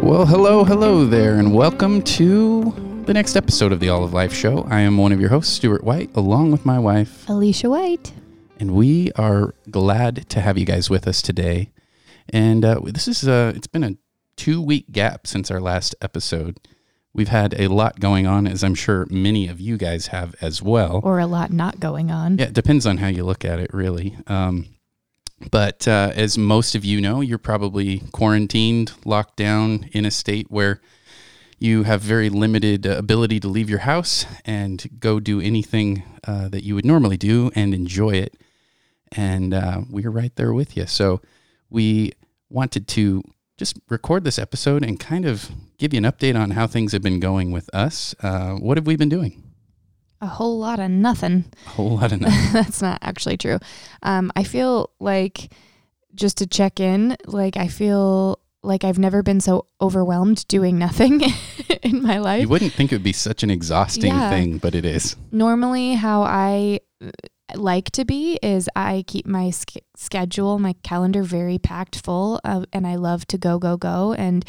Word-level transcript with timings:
Well, 0.00 0.24
hello, 0.26 0.64
hello 0.64 1.04
there, 1.04 1.34
and 1.36 1.54
welcome 1.54 2.02
to 2.02 3.02
the 3.06 3.12
next 3.12 3.36
episode 3.36 3.72
of 3.72 3.80
the 3.80 3.88
All 3.90 4.04
of 4.04 4.12
Life 4.14 4.32
Show. 4.32 4.66
I 4.70 4.80
am 4.80 4.96
one 4.96 5.12
of 5.12 5.20
your 5.20 5.28
hosts, 5.30 5.52
Stuart 5.52 5.84
White, 5.84 6.14
along 6.16 6.50
with 6.52 6.64
my 6.64 6.78
wife, 6.78 7.28
Alicia 7.28 7.68
White. 7.68 8.12
and 8.58 8.72
we 8.74 9.12
are 9.12 9.54
glad 9.70 10.28
to 10.30 10.40
have 10.40 10.56
you 10.56 10.64
guys 10.64 10.88
with 10.88 11.06
us 11.06 11.20
today. 11.20 11.72
And 12.30 12.64
uh, 12.64 12.80
this 12.84 13.06
is 13.08 13.26
uh, 13.28 13.52
it's 13.54 13.66
been 13.66 13.84
a 13.84 13.96
two 14.36 14.62
week 14.62 14.90
gap 14.92 15.26
since 15.26 15.50
our 15.50 15.60
last 15.60 15.94
episode. 16.00 16.58
We've 17.12 17.28
had 17.28 17.54
a 17.60 17.68
lot 17.68 18.00
going 18.00 18.26
on, 18.26 18.46
as 18.46 18.62
I'm 18.64 18.74
sure 18.74 19.06
many 19.10 19.48
of 19.48 19.60
you 19.60 19.76
guys 19.76 20.08
have 20.08 20.34
as 20.40 20.62
well. 20.62 21.00
Or 21.02 21.18
a 21.18 21.26
lot 21.26 21.52
not 21.52 21.80
going 21.80 22.10
on. 22.10 22.38
Yeah, 22.38 22.46
it 22.46 22.52
depends 22.54 22.86
on 22.86 22.98
how 22.98 23.08
you 23.08 23.24
look 23.24 23.44
at 23.44 23.58
it, 23.58 23.72
really. 23.74 24.16
Um, 24.26 24.66
but 25.50 25.86
uh, 25.86 26.12
as 26.14 26.36
most 26.36 26.74
of 26.74 26.84
you 26.84 27.00
know, 27.00 27.20
you're 27.20 27.38
probably 27.38 28.00
quarantined, 28.12 28.92
locked 29.04 29.36
down 29.36 29.88
in 29.92 30.04
a 30.04 30.10
state 30.10 30.50
where 30.50 30.80
you 31.58 31.82
have 31.84 32.00
very 32.00 32.28
limited 32.28 32.86
ability 32.86 33.40
to 33.40 33.48
leave 33.48 33.68
your 33.68 33.80
house 33.80 34.26
and 34.44 35.00
go 35.00 35.18
do 35.18 35.40
anything 35.40 36.02
uh, 36.26 36.48
that 36.48 36.64
you 36.64 36.74
would 36.74 36.84
normally 36.84 37.16
do 37.16 37.50
and 37.54 37.74
enjoy 37.74 38.10
it. 38.10 38.36
And 39.12 39.54
uh, 39.54 39.82
we're 39.90 40.10
right 40.10 40.34
there 40.36 40.52
with 40.52 40.76
you. 40.76 40.86
So 40.86 41.20
we 41.70 42.12
wanted 42.50 42.86
to 42.88 43.22
just 43.56 43.78
record 43.88 44.24
this 44.24 44.38
episode 44.38 44.84
and 44.84 45.00
kind 45.00 45.24
of 45.24 45.50
give 45.78 45.92
you 45.92 45.98
an 45.98 46.04
update 46.04 46.38
on 46.38 46.52
how 46.52 46.66
things 46.66 46.92
have 46.92 47.02
been 47.02 47.20
going 47.20 47.50
with 47.50 47.68
us. 47.74 48.14
Uh, 48.22 48.52
what 48.54 48.76
have 48.76 48.86
we 48.86 48.96
been 48.96 49.08
doing? 49.08 49.47
A 50.20 50.26
whole 50.26 50.58
lot 50.58 50.80
of 50.80 50.90
nothing. 50.90 51.44
A 51.66 51.68
whole 51.70 51.96
lot 51.96 52.12
of 52.12 52.20
nothing. 52.20 52.52
That's 52.52 52.82
not 52.82 52.98
actually 53.02 53.36
true. 53.36 53.58
Um, 54.02 54.32
I 54.34 54.42
feel 54.44 54.90
like 54.98 55.52
just 56.14 56.38
to 56.38 56.46
check 56.46 56.80
in, 56.80 57.16
like 57.26 57.56
I 57.56 57.68
feel 57.68 58.40
like 58.64 58.82
I've 58.82 58.98
never 58.98 59.22
been 59.22 59.40
so 59.40 59.66
overwhelmed 59.80 60.46
doing 60.48 60.78
nothing 60.78 61.22
in 61.82 62.02
my 62.02 62.18
life. 62.18 62.40
You 62.42 62.48
wouldn't 62.48 62.72
think 62.72 62.90
it 62.90 62.96
would 62.96 63.02
be 63.04 63.12
such 63.12 63.44
an 63.44 63.50
exhausting 63.50 64.12
Yeah. 64.12 64.28
thing, 64.30 64.58
but 64.58 64.74
it 64.74 64.84
is. 64.84 65.14
Normally, 65.30 65.94
how 65.94 66.22
I 66.22 66.80
like 67.54 67.90
to 67.92 68.04
be 68.04 68.38
is 68.42 68.68
I 68.76 69.04
keep 69.06 69.26
my 69.26 69.50
sch- 69.50 69.78
schedule, 69.96 70.58
my 70.58 70.74
calendar 70.82 71.22
very 71.22 71.58
packed 71.58 72.04
full, 72.04 72.40
and 72.44 72.86
I 72.86 72.96
love 72.96 73.26
to 73.28 73.38
go, 73.38 73.58
go, 73.58 73.76
go, 73.76 74.12
and 74.12 74.44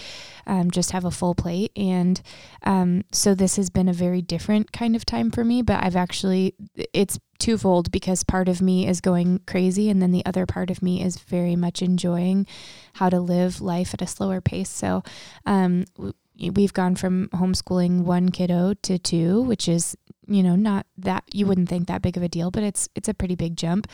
um, 0.45 0.71
just 0.71 0.91
have 0.91 1.05
a 1.05 1.11
full 1.11 1.35
plate. 1.35 1.71
And 1.75 2.21
um, 2.63 3.03
so 3.11 3.35
this 3.35 3.55
has 3.55 3.69
been 3.69 3.87
a 3.87 3.93
very 3.93 4.21
different 4.21 4.71
kind 4.71 4.95
of 4.95 5.05
time 5.05 5.31
for 5.31 5.43
me, 5.43 5.61
but 5.61 5.83
I've 5.83 5.95
actually, 5.95 6.55
it's 6.93 7.19
twofold 7.37 7.91
because 7.91 8.23
part 8.23 8.49
of 8.49 8.61
me 8.61 8.87
is 8.87 9.01
going 9.01 9.41
crazy, 9.47 9.89
and 9.89 10.01
then 10.01 10.11
the 10.11 10.25
other 10.25 10.45
part 10.45 10.69
of 10.69 10.81
me 10.81 11.01
is 11.01 11.17
very 11.17 11.55
much 11.55 11.81
enjoying 11.81 12.45
how 12.93 13.09
to 13.09 13.19
live 13.19 13.61
life 13.61 13.93
at 13.93 14.01
a 14.01 14.07
slower 14.07 14.41
pace. 14.41 14.69
So, 14.69 15.03
um, 15.45 15.85
w- 15.95 16.13
we've 16.53 16.73
gone 16.73 16.95
from 16.95 17.29
homeschooling 17.29 18.01
one 18.03 18.29
kiddo 18.29 18.73
to 18.73 18.97
two, 18.97 19.41
which 19.41 19.67
is 19.67 19.95
you 20.29 20.43
know 20.43 20.55
not 20.55 20.85
that 20.97 21.23
you 21.33 21.45
wouldn't 21.45 21.69
think 21.69 21.87
that 21.87 22.01
big 22.01 22.17
of 22.17 22.23
a 22.23 22.29
deal, 22.29 22.51
but 22.51 22.63
it's 22.63 22.89
it's 22.95 23.09
a 23.09 23.13
pretty 23.13 23.35
big 23.35 23.55
jump. 23.55 23.87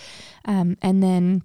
Um, 0.46 0.78
and 0.81 1.01
then 1.01 1.44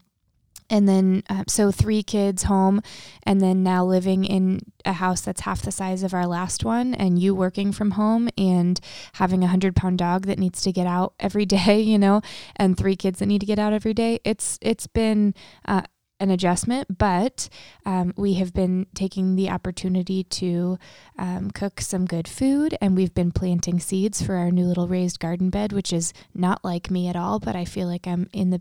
and 0.71 0.89
then 0.89 1.23
uh, 1.29 1.45
so 1.49 1.71
three 1.71 2.03
kids 2.03 2.45
home 2.45 2.81
and 3.25 3.41
then 3.41 3.63
now 3.63 3.85
living 3.85 4.25
in 4.25 4.61
a 4.85 4.95
house 4.95 5.21
that's 5.21 5.43
half 5.43 5.63
the 5.63 5.73
size 5.73 6.03
of 6.03 6.15
our 6.15 6.27
last 6.27 6.65
one 6.65 6.95
and 6.95 7.19
you 7.19 7.35
working 7.35 7.73
from 7.73 7.93
home 7.93 8.29
and 8.39 8.81
having 9.15 9.43
a 9.43 9.49
hundred 9.49 9.75
pound 9.75 9.99
dog 9.99 10.27
that 10.27 10.39
needs 10.39 10.63
to 10.63 10.73
get 10.73 10.87
out 10.87 11.13
every 11.19 11.45
day 11.59 11.81
you 11.81 11.99
know 11.99 12.23
and 12.57 12.77
three 12.79 12.97
kids 12.97 13.19
that 13.19 13.27
need 13.27 13.41
to 13.41 13.47
get 13.47 13.59
out 13.59 13.73
every 13.73 13.93
day 13.93 14.21
it's 14.25 14.59
it's 14.63 14.87
been 14.87 15.35
uh, 15.67 15.83
an 16.21 16.31
adjustment, 16.31 16.99
but 16.99 17.49
um, 17.87 18.13
we 18.17 18.35
have 18.35 18.53
been 18.53 18.87
taking 18.95 19.37
the 19.37 19.51
opportunity 19.51 20.23
to 20.25 20.79
um, 21.19 21.51
cook 21.51 21.81
some 21.81 22.05
good 22.05 22.29
food, 22.29 22.77
and 22.81 22.95
we've 22.95 23.15
been 23.15 23.33
planting 23.33 23.81
seeds 23.81 24.23
for 24.23 24.37
our 24.37 24.51
new 24.51 24.67
little 24.67 24.87
raised 24.87 25.19
garden 25.19 25.51
bed, 25.51 25.73
which 25.73 25.93
is 25.93 26.13
not 26.35 26.63
like 26.63 26.91
me 26.91 27.09
at 27.09 27.17
all. 27.17 27.41
But 27.41 27.57
I 27.57 27.65
feel 27.65 27.89
like 27.89 28.07
I'm 28.07 28.29
in 28.33 28.51
the 28.51 28.61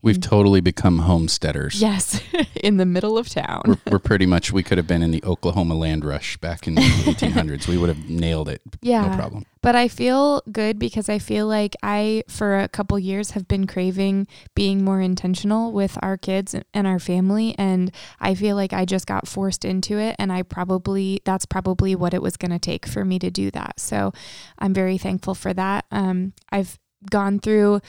We've 0.00 0.20
totally 0.20 0.60
become 0.60 1.00
homesteaders. 1.00 1.80
yes, 1.80 2.20
in 2.54 2.76
the 2.76 2.86
middle 2.86 3.18
of 3.18 3.28
town. 3.28 3.62
We're, 3.66 3.76
we're 3.92 3.98
pretty 3.98 4.26
much, 4.26 4.52
we 4.52 4.62
could 4.62 4.78
have 4.78 4.86
been 4.86 5.02
in 5.02 5.10
the 5.10 5.22
Oklahoma 5.24 5.74
land 5.74 6.04
rush 6.04 6.36
back 6.36 6.68
in 6.68 6.76
the 6.76 6.80
1800s. 6.82 7.66
We 7.66 7.76
would 7.78 7.88
have 7.88 8.08
nailed 8.08 8.48
it. 8.48 8.62
Yeah. 8.80 9.08
No 9.08 9.16
problem. 9.16 9.44
But 9.60 9.74
I 9.74 9.88
feel 9.88 10.42
good 10.52 10.78
because 10.78 11.08
I 11.08 11.18
feel 11.18 11.48
like 11.48 11.74
I, 11.82 12.22
for 12.28 12.60
a 12.60 12.68
couple 12.68 12.96
years, 12.98 13.32
have 13.32 13.48
been 13.48 13.66
craving 13.66 14.28
being 14.54 14.84
more 14.84 15.00
intentional 15.00 15.72
with 15.72 15.98
our 16.00 16.16
kids 16.16 16.54
and 16.72 16.86
our 16.86 17.00
family. 17.00 17.56
And 17.58 17.90
I 18.20 18.36
feel 18.36 18.54
like 18.54 18.72
I 18.72 18.84
just 18.84 19.06
got 19.06 19.26
forced 19.26 19.64
into 19.64 19.98
it. 19.98 20.14
And 20.18 20.32
I 20.32 20.42
probably, 20.42 21.20
that's 21.24 21.44
probably 21.44 21.96
what 21.96 22.14
it 22.14 22.22
was 22.22 22.36
going 22.36 22.52
to 22.52 22.60
take 22.60 22.86
for 22.86 23.04
me 23.04 23.18
to 23.18 23.30
do 23.30 23.50
that. 23.50 23.80
So 23.80 24.12
I'm 24.60 24.72
very 24.72 24.96
thankful 24.96 25.34
for 25.34 25.52
that. 25.54 25.86
Um, 25.90 26.34
I've 26.52 26.78
gone 27.10 27.38
through 27.38 27.80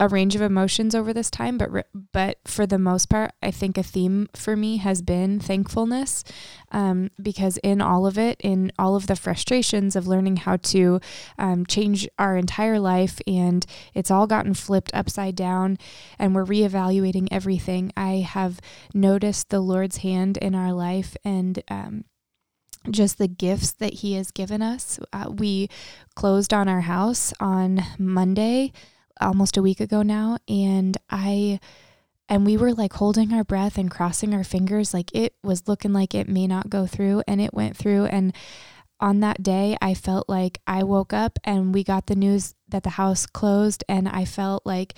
a 0.00 0.08
range 0.08 0.36
of 0.36 0.42
emotions 0.42 0.94
over 0.94 1.12
this 1.12 1.30
time, 1.30 1.58
but 1.58 1.86
but 2.12 2.38
for 2.44 2.66
the 2.66 2.78
most 2.78 3.08
part, 3.08 3.32
I 3.42 3.50
think 3.50 3.76
a 3.76 3.82
theme 3.82 4.28
for 4.34 4.54
me 4.54 4.76
has 4.76 5.02
been 5.02 5.40
thankfulness, 5.40 6.22
um, 6.70 7.10
because 7.20 7.56
in 7.58 7.80
all 7.80 8.06
of 8.06 8.16
it, 8.16 8.40
in 8.40 8.70
all 8.78 8.94
of 8.94 9.08
the 9.08 9.16
frustrations 9.16 9.96
of 9.96 10.06
learning 10.06 10.36
how 10.36 10.56
to 10.56 11.00
um, 11.38 11.66
change 11.66 12.08
our 12.18 12.36
entire 12.36 12.78
life, 12.78 13.18
and 13.26 13.66
it's 13.92 14.10
all 14.10 14.28
gotten 14.28 14.54
flipped 14.54 14.94
upside 14.94 15.34
down, 15.34 15.78
and 16.18 16.34
we're 16.34 16.44
reevaluating 16.44 17.26
everything. 17.32 17.92
I 17.96 18.18
have 18.18 18.60
noticed 18.94 19.50
the 19.50 19.60
Lord's 19.60 19.98
hand 19.98 20.36
in 20.36 20.54
our 20.54 20.72
life, 20.72 21.16
and 21.24 21.60
um, 21.68 22.04
just 22.88 23.18
the 23.18 23.28
gifts 23.28 23.72
that 23.72 23.94
He 23.94 24.14
has 24.14 24.30
given 24.30 24.62
us. 24.62 25.00
Uh, 25.12 25.30
we 25.36 25.68
closed 26.14 26.54
on 26.54 26.68
our 26.68 26.82
house 26.82 27.32
on 27.40 27.82
Monday 27.98 28.72
almost 29.20 29.56
a 29.56 29.62
week 29.62 29.80
ago 29.80 30.02
now 30.02 30.38
and 30.48 30.96
I 31.10 31.60
and 32.28 32.44
we 32.44 32.56
were 32.56 32.72
like 32.72 32.92
holding 32.92 33.32
our 33.32 33.44
breath 33.44 33.78
and 33.78 33.90
crossing 33.90 34.34
our 34.34 34.44
fingers 34.44 34.92
like 34.92 35.10
it 35.14 35.34
was 35.42 35.66
looking 35.68 35.92
like 35.92 36.14
it 36.14 36.28
may 36.28 36.46
not 36.46 36.70
go 36.70 36.86
through 36.86 37.22
and 37.26 37.40
it 37.40 37.54
went 37.54 37.76
through 37.76 38.04
and 38.06 38.34
on 39.00 39.20
that 39.20 39.42
day 39.42 39.76
I 39.80 39.94
felt 39.94 40.28
like 40.28 40.60
I 40.66 40.82
woke 40.82 41.12
up 41.12 41.38
and 41.44 41.72
we 41.72 41.84
got 41.84 42.06
the 42.06 42.16
news 42.16 42.54
that 42.68 42.82
the 42.82 42.90
house 42.90 43.26
closed 43.26 43.84
and 43.88 44.08
I 44.08 44.24
felt 44.24 44.66
like 44.66 44.94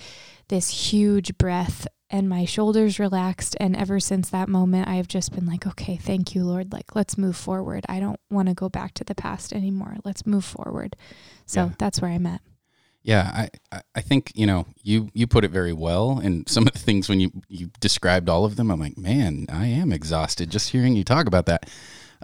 this 0.49 0.91
huge 0.91 1.37
breath 1.37 1.87
and 2.09 2.27
my 2.27 2.43
shoulders 2.43 2.99
relaxed 2.99 3.55
and 3.59 3.75
ever 3.75 3.99
since 3.99 4.29
that 4.29 4.49
moment 4.49 4.87
I've 4.89 5.07
just 5.07 5.31
been 5.33 5.45
like 5.45 5.65
okay 5.65 5.95
thank 5.97 6.35
you 6.35 6.43
Lord. 6.43 6.73
Like 6.73 6.95
let's 6.95 7.17
move 7.17 7.37
forward. 7.37 7.85
I 7.87 7.99
don't 7.99 8.19
want 8.29 8.49
to 8.49 8.53
go 8.53 8.67
back 8.69 8.93
to 8.95 9.03
the 9.03 9.15
past 9.15 9.53
anymore. 9.53 9.95
Let's 10.03 10.25
move 10.25 10.43
forward. 10.43 10.95
So 11.45 11.65
Yeah. 11.65 11.69
that's 11.77 12.01
where 12.01 12.11
I'm 12.11 12.25
at 12.25 12.41
Yeah, 13.03 13.47
I, 13.71 13.81
I 13.95 14.01
think 14.01 14.31
you 14.35 14.45
know 14.45 14.67
you 14.83 15.09
you 15.13 15.25
put 15.25 15.43
it 15.43 15.51
very 15.51 15.73
well, 15.73 16.19
and 16.19 16.47
some 16.47 16.67
of 16.67 16.73
the 16.73 16.79
things 16.79 17.09
when 17.09 17.19
you 17.19 17.31
you 17.47 17.71
described 17.79 18.29
all 18.29 18.45
of 18.45 18.57
them, 18.57 18.69
I'm 18.69 18.79
like, 18.79 18.97
man, 18.97 19.47
I 19.49 19.67
am 19.67 19.91
exhausted 19.91 20.51
just 20.51 20.69
hearing 20.69 20.95
you 20.95 21.03
talk 21.03 21.25
about 21.25 21.47
that. 21.47 21.69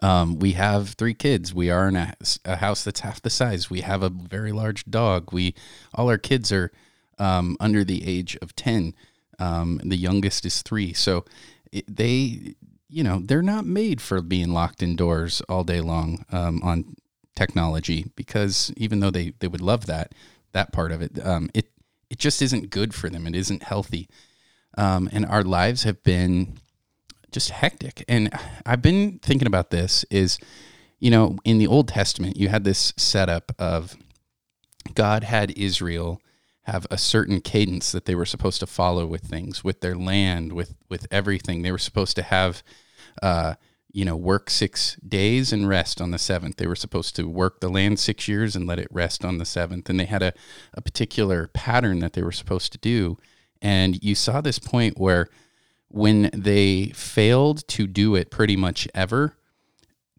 Um, 0.03 0.37
we 0.37 0.51
have 0.51 0.89
three 0.89 1.15
kids. 1.15 1.53
We 1.55 1.71
are 1.71 1.87
in 1.87 1.95
a, 1.95 2.13
a, 2.45 2.57
house 2.57 2.83
that's 2.83 2.99
half 2.99 3.19
the 3.19 3.31
size. 3.31 3.71
We 3.71 3.81
have 3.81 4.03
a 4.03 4.09
very 4.09 4.51
large 4.51 4.85
dog. 4.85 5.33
We 5.33 5.55
all 5.95 6.09
our 6.09 6.19
kids 6.19 6.51
are 6.51 6.71
um, 7.17 7.57
under 7.59 7.83
the 7.83 8.07
age 8.07 8.37
of 8.43 8.55
ten. 8.55 8.93
Um, 9.39 9.81
the 9.83 9.97
youngest 9.97 10.45
is 10.45 10.61
three, 10.61 10.93
so 10.93 11.25
it, 11.71 11.85
they, 11.87 12.55
you 12.87 13.03
know, 13.03 13.19
they're 13.23 13.41
not 13.41 13.65
made 13.65 13.99
for 13.99 14.21
being 14.21 14.53
locked 14.53 14.83
indoors 14.83 15.41
all 15.49 15.63
day 15.63 15.81
long 15.81 16.23
um, 16.31 16.61
on 16.63 16.95
technology 17.35 18.05
because 18.15 18.71
even 18.77 18.99
though 18.99 19.11
they 19.11 19.33
they 19.39 19.47
would 19.47 19.61
love 19.61 19.85
that 19.85 20.11
that 20.57 20.73
part 20.73 20.91
of 20.91 21.01
it, 21.01 21.25
um, 21.25 21.49
it 21.53 21.71
it 22.09 22.19
just 22.19 22.41
isn't 22.41 22.69
good 22.69 22.93
for 22.93 23.09
them. 23.09 23.27
It 23.27 23.35
isn't 23.35 23.63
healthy, 23.63 24.09
um, 24.77 25.09
and 25.11 25.25
our 25.25 25.43
lives 25.43 25.83
have 25.83 26.03
been 26.03 26.57
just 27.31 27.49
hectic. 27.51 28.03
And 28.07 28.29
I've 28.65 28.81
been 28.81 29.19
thinking 29.19 29.47
about 29.47 29.69
this 29.69 30.05
is, 30.09 30.39
you 30.99 31.11
know, 31.11 31.37
in 31.43 31.57
the 31.57 31.67
Old 31.67 31.87
Testament, 31.87 32.37
you 32.37 32.49
had 32.49 32.63
this 32.63 32.93
setup 32.97 33.51
of 33.59 33.95
God 34.93 35.23
had 35.23 35.51
Israel 35.51 36.21
have 36.63 36.87
a 36.91 36.97
certain 36.97 37.39
cadence 37.39 37.91
that 37.91 38.05
they 38.05 38.15
were 38.15 38.25
supposed 38.25 38.59
to 38.59 38.67
follow 38.67 39.05
with 39.05 39.21
things, 39.21 39.63
with 39.63 39.81
their 39.81 39.95
land, 39.95 40.53
with 40.53 40.75
with 40.89 41.07
everything. 41.11 41.61
They 41.61 41.71
were 41.71 41.77
supposed 41.77 42.15
to 42.17 42.23
have, 42.23 42.63
uh, 43.21 43.55
you 43.97 44.05
know, 44.05 44.15
work 44.15 44.51
six 44.51 44.95
days 44.97 45.51
and 45.51 45.67
rest 45.67 45.99
on 45.99 46.11
the 46.11 46.19
seventh. 46.19 46.57
They 46.57 46.67
were 46.67 46.75
supposed 46.75 47.15
to 47.15 47.27
work 47.27 47.61
the 47.61 47.67
land 47.67 47.97
six 47.97 48.27
years 48.27 48.55
and 48.55 48.67
let 48.67 48.77
it 48.77 48.87
rest 48.91 49.25
on 49.25 49.39
the 49.39 49.45
seventh. 49.45 49.89
And 49.89 49.99
they 49.99 50.05
had 50.05 50.21
a, 50.21 50.33
a 50.75 50.83
particular 50.83 51.47
pattern 51.47 51.97
that 52.01 52.13
they 52.13 52.21
were 52.21 52.31
supposed 52.31 52.71
to 52.73 52.77
do. 52.77 53.17
And 53.59 54.03
you 54.03 54.13
saw 54.13 54.39
this 54.39 54.59
point 54.59 54.99
where 54.99 55.29
when 55.87 56.29
they 56.31 56.89
failed 56.89 57.67
to 57.69 57.87
do 57.87 58.13
it 58.13 58.29
pretty 58.29 58.55
much 58.55 58.87
ever, 58.93 59.35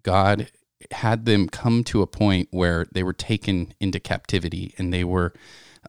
God 0.03 0.51
had 0.91 1.25
them 1.25 1.49
come 1.49 1.85
to 1.85 2.03
a 2.03 2.09
point 2.09 2.49
where 2.51 2.85
they 2.91 3.05
were 3.05 3.13
taken 3.13 3.75
into 3.79 4.01
captivity 4.01 4.75
and 4.77 4.93
they 4.93 5.05
were 5.05 5.33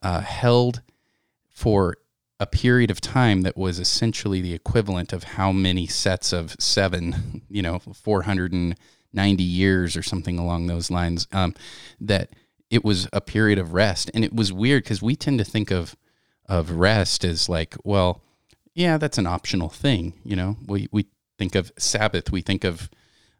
uh, 0.03 0.21
held 0.21 0.83
for 1.49 1.95
a 2.39 2.47
period 2.47 2.89
of 2.89 3.01
time 3.01 3.41
that 3.41 3.57
was 3.57 3.79
essentially 3.79 4.41
the 4.41 4.53
equivalent 4.53 5.11
of 5.11 5.23
how 5.23 5.51
many 5.51 5.85
sets 5.85 6.31
of 6.31 6.55
seven, 6.59 7.41
you 7.49 7.61
know, 7.61 7.79
490 7.79 9.43
years 9.43 9.97
or 9.97 10.03
something 10.03 10.39
along 10.39 10.67
those 10.67 10.89
lines, 10.89 11.27
um, 11.31 11.53
that 11.99 12.29
it 12.69 12.85
was 12.85 13.07
a 13.11 13.21
period 13.21 13.59
of 13.59 13.73
rest. 13.73 14.09
And 14.13 14.23
it 14.23 14.33
was 14.33 14.53
weird 14.53 14.83
because 14.83 15.01
we 15.01 15.15
tend 15.15 15.39
to 15.39 15.45
think 15.45 15.71
of, 15.71 15.95
of 16.47 16.71
rest 16.71 17.25
as 17.25 17.49
like, 17.49 17.75
well, 17.83 18.21
yeah, 18.73 18.97
that's 18.97 19.17
an 19.17 19.27
optional 19.27 19.69
thing. 19.69 20.13
You 20.23 20.35
know, 20.35 20.57
we, 20.65 20.87
we 20.91 21.07
think 21.37 21.55
of 21.55 21.71
Sabbath, 21.77 22.31
we 22.31 22.41
think 22.41 22.63
of 22.63 22.89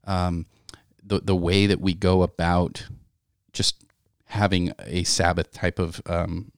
um, 0.05 0.45
the, 1.01 1.19
the 1.19 1.35
way 1.35 1.67
that 1.67 1.79
we 1.79 1.93
go 1.93 2.23
about 2.23 2.87
just 3.53 3.85
having 4.25 4.73
a 4.85 5.03
Sabbath 5.03 5.51
type 5.51 5.79
of 5.79 6.01
um, 6.05 6.51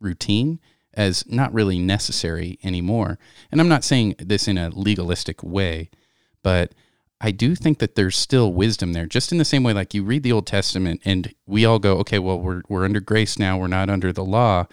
routine 0.00 0.60
as 0.98 1.24
not 1.30 1.54
really 1.54 1.78
necessary 1.78 2.58
anymore. 2.64 3.18
And 3.52 3.60
I'm 3.60 3.68
not 3.68 3.84
saying 3.84 4.16
this 4.18 4.48
in 4.48 4.58
a 4.58 4.68
legalistic 4.68 5.42
way, 5.44 5.90
but 6.42 6.74
I 7.20 7.30
do 7.30 7.54
think 7.54 7.78
that 7.78 7.94
there's 7.94 8.16
still 8.16 8.52
wisdom 8.52 8.92
there, 8.92 9.06
just 9.06 9.30
in 9.30 9.38
the 9.38 9.44
same 9.44 9.62
way, 9.62 9.72
like 9.72 9.94
you 9.94 10.02
read 10.02 10.24
the 10.24 10.32
Old 10.32 10.46
Testament 10.46 11.00
and 11.04 11.32
we 11.46 11.64
all 11.64 11.78
go, 11.78 11.98
okay, 11.98 12.18
well, 12.18 12.40
we're, 12.40 12.62
we're 12.68 12.84
under 12.84 12.98
grace 13.00 13.38
now, 13.38 13.56
we're 13.56 13.68
not 13.68 13.88
under 13.88 14.12
the 14.12 14.24
law. 14.24 14.66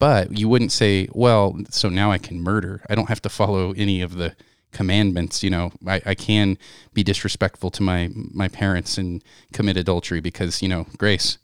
But 0.00 0.36
you 0.36 0.48
wouldn't 0.48 0.72
say, 0.72 1.08
well, 1.12 1.56
so 1.70 1.88
now 1.88 2.10
I 2.10 2.18
can 2.18 2.40
murder. 2.40 2.82
I 2.88 2.96
don't 2.96 3.08
have 3.08 3.22
to 3.22 3.28
follow 3.28 3.72
any 3.72 4.02
of 4.02 4.16
the 4.16 4.34
commandments. 4.72 5.44
You 5.44 5.50
know, 5.50 5.72
I, 5.86 6.00
I 6.04 6.14
can 6.14 6.58
be 6.94 7.04
disrespectful 7.04 7.70
to 7.72 7.82
my, 7.82 8.10
my 8.14 8.48
parents 8.48 8.98
and 8.98 9.22
commit 9.52 9.76
adultery 9.76 10.20
because, 10.20 10.62
you 10.62 10.68
know, 10.68 10.86
grace. 10.98 11.38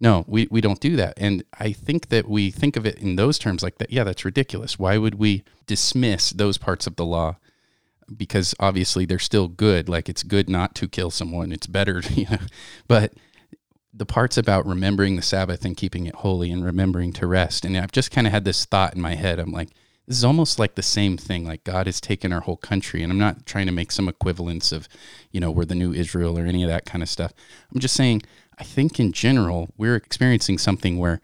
No, 0.00 0.24
we, 0.28 0.46
we 0.50 0.60
don't 0.60 0.80
do 0.80 0.96
that. 0.96 1.14
And 1.16 1.44
I 1.58 1.72
think 1.72 2.08
that 2.08 2.28
we 2.28 2.50
think 2.50 2.76
of 2.76 2.86
it 2.86 2.98
in 2.98 3.16
those 3.16 3.38
terms 3.38 3.62
like 3.62 3.78
that. 3.78 3.90
Yeah, 3.90 4.04
that's 4.04 4.24
ridiculous. 4.24 4.78
Why 4.78 4.96
would 4.96 5.16
we 5.16 5.42
dismiss 5.66 6.30
those 6.30 6.56
parts 6.56 6.86
of 6.86 6.96
the 6.96 7.04
law? 7.04 7.36
Because 8.14 8.54
obviously 8.60 9.06
they're 9.06 9.18
still 9.18 9.48
good. 9.48 9.88
Like 9.88 10.08
it's 10.08 10.22
good 10.22 10.48
not 10.48 10.74
to 10.76 10.88
kill 10.88 11.10
someone. 11.10 11.52
It's 11.52 11.66
better, 11.66 12.00
you 12.10 12.26
know. 12.30 12.38
But 12.86 13.14
the 13.92 14.06
parts 14.06 14.38
about 14.38 14.66
remembering 14.66 15.16
the 15.16 15.22
Sabbath 15.22 15.64
and 15.64 15.76
keeping 15.76 16.06
it 16.06 16.14
holy 16.14 16.52
and 16.52 16.64
remembering 16.64 17.12
to 17.14 17.26
rest. 17.26 17.64
And 17.64 17.76
I've 17.76 17.92
just 17.92 18.12
kind 18.12 18.26
of 18.26 18.32
had 18.32 18.44
this 18.44 18.64
thought 18.64 18.94
in 18.94 19.00
my 19.00 19.16
head. 19.16 19.40
I'm 19.40 19.50
like, 19.50 19.70
this 20.06 20.16
is 20.16 20.24
almost 20.24 20.58
like 20.60 20.76
the 20.76 20.82
same 20.82 21.16
thing. 21.16 21.44
Like 21.44 21.64
God 21.64 21.86
has 21.86 22.00
taken 22.00 22.32
our 22.32 22.40
whole 22.40 22.56
country. 22.56 23.02
And 23.02 23.12
I'm 23.12 23.18
not 23.18 23.44
trying 23.46 23.66
to 23.66 23.72
make 23.72 23.90
some 23.90 24.08
equivalence 24.08 24.70
of, 24.70 24.88
you 25.32 25.40
know, 25.40 25.50
we're 25.50 25.64
the 25.64 25.74
new 25.74 25.92
Israel 25.92 26.38
or 26.38 26.46
any 26.46 26.62
of 26.62 26.68
that 26.70 26.86
kind 26.86 27.02
of 27.02 27.08
stuff. 27.08 27.32
I'm 27.74 27.80
just 27.80 27.96
saying 27.96 28.22
I 28.58 28.64
think 28.64 28.98
in 28.98 29.12
general, 29.12 29.70
we're 29.76 29.94
experiencing 29.94 30.58
something 30.58 30.98
where 30.98 31.20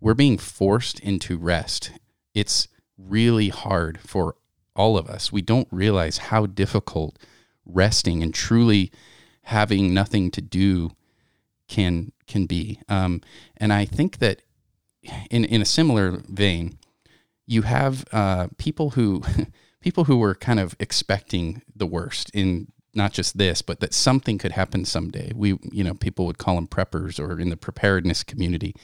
we're 0.00 0.14
being 0.14 0.36
forced 0.36 1.00
into 1.00 1.38
rest. 1.38 1.92
It's 2.34 2.68
really 2.98 3.48
hard 3.48 3.98
for 4.00 4.36
all 4.76 4.98
of 4.98 5.08
us. 5.08 5.32
We 5.32 5.40
don't 5.40 5.68
realize 5.70 6.18
how 6.18 6.46
difficult 6.46 7.18
resting 7.64 8.22
and 8.22 8.34
truly 8.34 8.92
having 9.42 9.94
nothing 9.94 10.30
to 10.32 10.42
do 10.42 10.90
can 11.68 12.12
can 12.26 12.46
be. 12.46 12.80
Um, 12.88 13.22
and 13.56 13.72
I 13.72 13.86
think 13.86 14.18
that 14.18 14.42
in 15.30 15.44
in 15.44 15.62
a 15.62 15.66
similar 15.66 16.22
vein, 16.28 16.78
you 17.46 17.62
have 17.62 18.04
uh, 18.12 18.48
people 18.58 18.90
who 18.90 19.22
people 19.80 20.04
who 20.04 20.18
were 20.18 20.34
kind 20.34 20.60
of 20.60 20.76
expecting 20.78 21.62
the 21.74 21.86
worst 21.86 22.30
in 22.34 22.68
not 22.96 23.12
just 23.12 23.38
this, 23.38 23.62
but 23.62 23.80
that 23.80 23.94
something 23.94 24.38
could 24.38 24.52
happen 24.52 24.84
someday. 24.84 25.32
We, 25.34 25.58
you 25.72 25.84
know, 25.84 25.94
people 25.94 26.26
would 26.26 26.38
call 26.38 26.56
them 26.56 26.68
preppers 26.68 27.18
or 27.18 27.40
in 27.40 27.50
the 27.50 27.56
preparedness 27.56 28.22
community, 28.22 28.74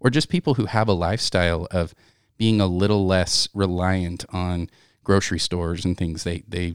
or 0.00 0.10
just 0.10 0.28
people 0.28 0.54
who 0.54 0.66
have 0.66 0.88
a 0.88 0.92
lifestyle 0.92 1.66
of 1.70 1.94
being 2.38 2.60
a 2.60 2.66
little 2.66 3.06
less 3.06 3.48
reliant 3.54 4.24
on 4.32 4.70
grocery 5.04 5.38
stores 5.38 5.84
and 5.84 5.96
things. 5.96 6.24
They 6.24 6.42
they 6.48 6.74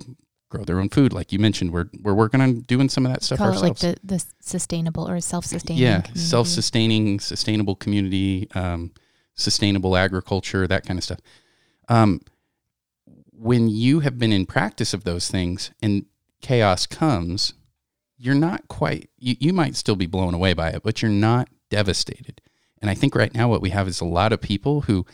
grow 0.50 0.64
their 0.64 0.80
own 0.80 0.90
food, 0.90 1.14
like 1.14 1.32
you 1.32 1.40
mentioned. 1.40 1.72
We're 1.72 1.90
we're 2.02 2.14
working 2.14 2.42
on 2.42 2.62
doing 2.62 2.90
some 2.90 3.06
of 3.06 3.12
that 3.12 3.24
stuff 3.24 3.38
Call 3.38 3.54
ourselves. 3.54 3.84
it 3.84 3.88
like 3.88 4.00
the, 4.02 4.18
the 4.18 4.26
sustainable 4.40 5.10
or 5.10 5.20
self-sustaining. 5.22 5.82
yeah, 5.82 6.04
self-sustaining, 6.14 7.20
sustainable 7.20 7.76
community, 7.76 8.50
um, 8.54 8.92
sustainable 9.36 9.96
agriculture, 9.96 10.68
that 10.68 10.86
kind 10.86 11.00
of 11.00 11.04
stuff. 11.04 11.20
Um, 11.88 12.22
when 13.32 13.70
you 13.70 14.02
have 14.02 14.20
been 14.20 14.32
in 14.32 14.46
practice 14.46 14.94
of 14.94 15.04
those 15.04 15.30
things 15.30 15.72
and 15.82 16.06
chaos 16.42 16.86
comes, 16.86 17.54
you're 18.18 18.36
not 18.36 18.68
quite, 18.68 19.10
you, 19.18 19.36
you 19.40 19.54
might 19.54 19.76
still 19.76 19.96
be 19.96 20.06
blown 20.06 20.34
away 20.34 20.54
by 20.54 20.70
it, 20.70 20.84
but 20.84 21.02
you're 21.02 21.12
not 21.12 21.50
devastated. 21.70 22.42
And 22.82 22.90
I 22.90 22.96
think 22.96 23.16
right 23.16 23.34
now 23.34 23.48
what 23.50 23.62
we 23.62 23.70
have 23.70 23.88
is 23.88 24.02
a 24.02 24.06
lot 24.06 24.34
of 24.34 24.42
people 24.42 24.82
who, 24.82 25.06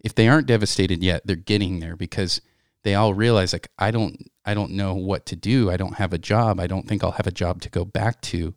if 0.00 0.14
they 0.14 0.28
aren't 0.28 0.46
devastated 0.46 1.02
yet, 1.02 1.22
they're 1.24 1.36
getting 1.36 1.80
there 1.80 1.96
because 1.96 2.40
they 2.86 2.94
all 2.94 3.14
realize 3.14 3.52
like 3.52 3.68
I 3.78 3.90
don't 3.90 4.30
I 4.44 4.54
don't 4.54 4.70
know 4.70 4.94
what 4.94 5.26
to 5.26 5.36
do. 5.36 5.70
I 5.70 5.76
don't 5.76 5.96
have 5.96 6.12
a 6.12 6.18
job. 6.18 6.60
I 6.60 6.68
don't 6.68 6.86
think 6.86 7.02
I'll 7.02 7.10
have 7.12 7.26
a 7.26 7.32
job 7.32 7.60
to 7.62 7.70
go 7.70 7.84
back 7.84 8.20
to. 8.22 8.54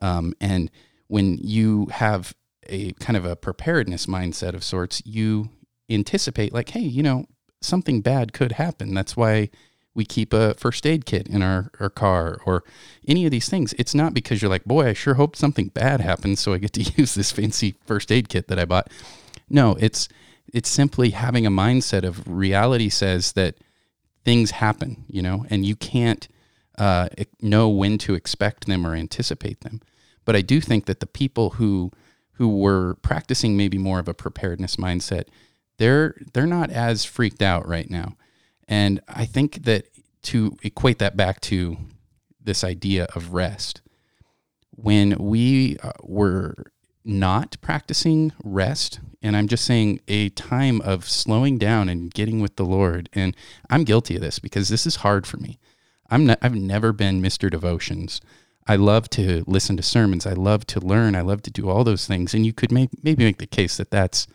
Um, 0.00 0.34
and 0.40 0.70
when 1.08 1.38
you 1.38 1.86
have 1.86 2.34
a 2.68 2.92
kind 2.94 3.16
of 3.16 3.24
a 3.24 3.34
preparedness 3.34 4.06
mindset 4.06 4.54
of 4.54 4.62
sorts, 4.62 5.02
you 5.04 5.50
anticipate 5.90 6.52
like, 6.52 6.70
hey, 6.70 6.80
you 6.80 7.02
know, 7.02 7.26
something 7.60 8.00
bad 8.00 8.32
could 8.32 8.52
happen. 8.52 8.94
That's 8.94 9.16
why 9.16 9.50
we 9.94 10.04
keep 10.04 10.32
a 10.32 10.54
first 10.54 10.86
aid 10.86 11.06
kit 11.06 11.28
in 11.28 11.42
our, 11.42 11.70
our 11.80 11.90
car 11.90 12.40
or 12.44 12.64
any 13.06 13.24
of 13.24 13.30
these 13.30 13.48
things. 13.48 13.72
It's 13.78 13.94
not 13.94 14.12
because 14.12 14.42
you're 14.42 14.50
like, 14.50 14.64
boy, 14.64 14.88
I 14.88 14.92
sure 14.92 15.14
hope 15.14 15.36
something 15.36 15.68
bad 15.68 16.00
happens 16.00 16.40
so 16.40 16.52
I 16.52 16.58
get 16.58 16.72
to 16.74 16.82
use 16.96 17.14
this 17.14 17.32
fancy 17.32 17.76
first 17.86 18.10
aid 18.10 18.28
kit 18.28 18.48
that 18.48 18.58
I 18.58 18.64
bought. 18.64 18.90
No, 19.48 19.76
it's 19.78 20.08
it's 20.52 20.68
simply 20.68 21.10
having 21.10 21.46
a 21.46 21.50
mindset 21.50 22.04
of 22.04 22.26
reality 22.28 22.88
says 22.88 23.32
that 23.32 23.56
things 24.24 24.52
happen, 24.52 25.04
you 25.08 25.22
know, 25.22 25.44
and 25.50 25.66
you 25.66 25.74
can't 25.74 26.28
uh, 26.78 27.08
know 27.40 27.68
when 27.68 27.98
to 27.98 28.14
expect 28.14 28.66
them 28.66 28.86
or 28.86 28.94
anticipate 28.94 29.60
them. 29.60 29.80
But 30.24 30.36
I 30.36 30.40
do 30.40 30.60
think 30.60 30.86
that 30.86 31.00
the 31.00 31.06
people 31.06 31.50
who 31.50 31.90
who 32.32 32.48
were 32.48 32.96
practicing 32.96 33.56
maybe 33.56 33.78
more 33.78 34.00
of 34.00 34.08
a 34.08 34.14
preparedness 34.14 34.76
mindset, 34.76 35.26
they're 35.78 36.16
they're 36.32 36.46
not 36.46 36.70
as 36.70 37.04
freaked 37.04 37.42
out 37.42 37.66
right 37.66 37.90
now. 37.90 38.16
And 38.68 39.00
I 39.08 39.24
think 39.24 39.64
that 39.64 39.86
to 40.24 40.56
equate 40.62 40.98
that 40.98 41.16
back 41.16 41.40
to 41.42 41.76
this 42.42 42.64
idea 42.64 43.06
of 43.14 43.34
rest, 43.34 43.80
when 44.70 45.16
we 45.18 45.76
uh, 45.78 45.92
were 46.02 46.54
not 47.04 47.56
practicing 47.60 48.32
rest, 48.42 49.00
and 49.22 49.36
I'm 49.36 49.48
just 49.48 49.64
saying 49.64 50.00
a 50.08 50.30
time 50.30 50.80
of 50.80 51.08
slowing 51.08 51.58
down 51.58 51.88
and 51.88 52.12
getting 52.12 52.40
with 52.40 52.56
the 52.56 52.64
Lord, 52.64 53.08
and 53.12 53.36
I'm 53.68 53.84
guilty 53.84 54.16
of 54.16 54.22
this 54.22 54.38
because 54.38 54.68
this 54.68 54.86
is 54.86 54.96
hard 54.96 55.26
for 55.26 55.36
me. 55.36 55.58
I'm 56.10 56.26
not, 56.26 56.38
I've 56.42 56.54
never 56.54 56.92
been 56.92 57.22
Mr. 57.22 57.50
Devotions. 57.50 58.20
I 58.66 58.76
love 58.76 59.10
to 59.10 59.44
listen 59.46 59.76
to 59.76 59.82
sermons. 59.82 60.26
I 60.26 60.32
love 60.32 60.66
to 60.68 60.80
learn. 60.80 61.14
I 61.14 61.20
love 61.20 61.42
to 61.42 61.50
do 61.50 61.68
all 61.68 61.84
those 61.84 62.06
things. 62.06 62.32
And 62.32 62.46
you 62.46 62.52
could 62.52 62.72
make, 62.72 62.90
maybe 63.02 63.24
make 63.24 63.38
the 63.38 63.46
case 63.46 63.76
that 63.76 63.90
that's 63.90 64.26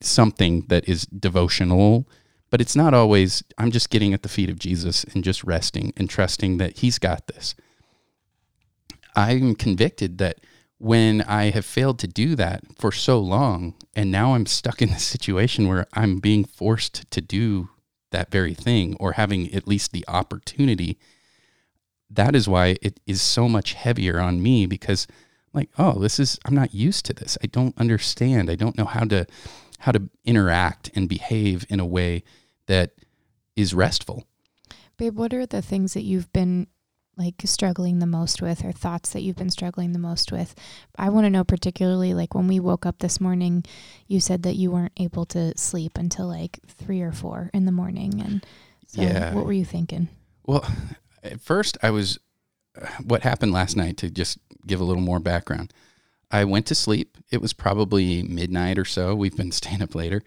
something 0.00 0.62
that 0.68 0.88
is 0.88 1.06
devotional, 1.06 2.08
but 2.54 2.60
it's 2.60 2.76
not 2.76 2.94
always, 2.94 3.42
I'm 3.58 3.72
just 3.72 3.90
getting 3.90 4.14
at 4.14 4.22
the 4.22 4.28
feet 4.28 4.48
of 4.48 4.60
Jesus 4.60 5.02
and 5.02 5.24
just 5.24 5.42
resting 5.42 5.92
and 5.96 6.08
trusting 6.08 6.58
that 6.58 6.78
He's 6.78 7.00
got 7.00 7.26
this. 7.26 7.56
I'm 9.16 9.56
convicted 9.56 10.18
that 10.18 10.38
when 10.78 11.22
I 11.22 11.50
have 11.50 11.64
failed 11.64 11.98
to 11.98 12.06
do 12.06 12.36
that 12.36 12.62
for 12.78 12.92
so 12.92 13.18
long, 13.18 13.74
and 13.96 14.12
now 14.12 14.36
I'm 14.36 14.46
stuck 14.46 14.80
in 14.80 14.90
this 14.90 15.02
situation 15.02 15.66
where 15.66 15.88
I'm 15.94 16.20
being 16.20 16.44
forced 16.44 17.10
to 17.10 17.20
do 17.20 17.70
that 18.12 18.30
very 18.30 18.54
thing 18.54 18.96
or 19.00 19.14
having 19.14 19.52
at 19.52 19.66
least 19.66 19.90
the 19.90 20.04
opportunity, 20.06 20.96
that 22.08 22.36
is 22.36 22.46
why 22.46 22.76
it 22.80 23.00
is 23.04 23.20
so 23.20 23.48
much 23.48 23.72
heavier 23.72 24.20
on 24.20 24.40
me 24.40 24.66
because 24.66 25.08
like, 25.52 25.70
oh, 25.76 25.98
this 25.98 26.20
is 26.20 26.38
I'm 26.44 26.54
not 26.54 26.72
used 26.72 27.04
to 27.06 27.14
this. 27.14 27.36
I 27.42 27.48
don't 27.48 27.76
understand. 27.78 28.48
I 28.48 28.54
don't 28.54 28.78
know 28.78 28.84
how 28.84 29.02
to 29.06 29.26
how 29.80 29.90
to 29.90 30.08
interact 30.24 30.92
and 30.94 31.08
behave 31.08 31.66
in 31.68 31.80
a 31.80 31.84
way 31.84 32.22
that 32.66 32.92
is 33.56 33.74
restful. 33.74 34.24
Babe, 34.96 35.16
what 35.16 35.34
are 35.34 35.46
the 35.46 35.62
things 35.62 35.94
that 35.94 36.02
you've 36.02 36.32
been 36.32 36.66
like 37.16 37.34
struggling 37.44 38.00
the 38.00 38.06
most 38.06 38.42
with 38.42 38.64
or 38.64 38.72
thoughts 38.72 39.10
that 39.12 39.20
you've 39.22 39.36
been 39.36 39.50
struggling 39.50 39.92
the 39.92 39.98
most 39.98 40.32
with? 40.32 40.54
I 40.96 41.08
want 41.10 41.24
to 41.26 41.30
know 41.30 41.44
particularly 41.44 42.14
like 42.14 42.34
when 42.34 42.48
we 42.48 42.58
woke 42.60 42.86
up 42.86 42.98
this 42.98 43.20
morning, 43.20 43.64
you 44.08 44.20
said 44.20 44.42
that 44.44 44.56
you 44.56 44.70
weren't 44.70 44.92
able 44.96 45.24
to 45.26 45.56
sleep 45.56 45.96
until 45.96 46.26
like 46.26 46.58
3 46.68 47.00
or 47.02 47.12
4 47.12 47.50
in 47.54 47.64
the 47.66 47.72
morning 47.72 48.20
and 48.20 48.44
so 48.86 49.02
Yeah. 49.02 49.34
what 49.34 49.46
were 49.46 49.52
you 49.52 49.64
thinking? 49.64 50.08
Well, 50.46 50.64
at 51.22 51.40
first, 51.40 51.76
I 51.82 51.90
was. 51.90 52.18
What 53.04 53.22
happened 53.22 53.52
last 53.52 53.76
night, 53.76 53.96
to 53.98 54.10
just 54.10 54.38
give 54.66 54.80
a 54.80 54.84
little 54.84 55.02
more 55.02 55.20
background, 55.20 55.72
I 56.32 56.44
went 56.44 56.66
to 56.66 56.74
sleep. 56.74 57.16
It 57.30 57.40
was 57.40 57.52
probably 57.52 58.22
midnight 58.24 58.78
or 58.80 58.84
so. 58.84 59.14
We've 59.14 59.36
been 59.36 59.52
staying 59.60 59.80
up 59.82 59.94
later. 59.94 60.22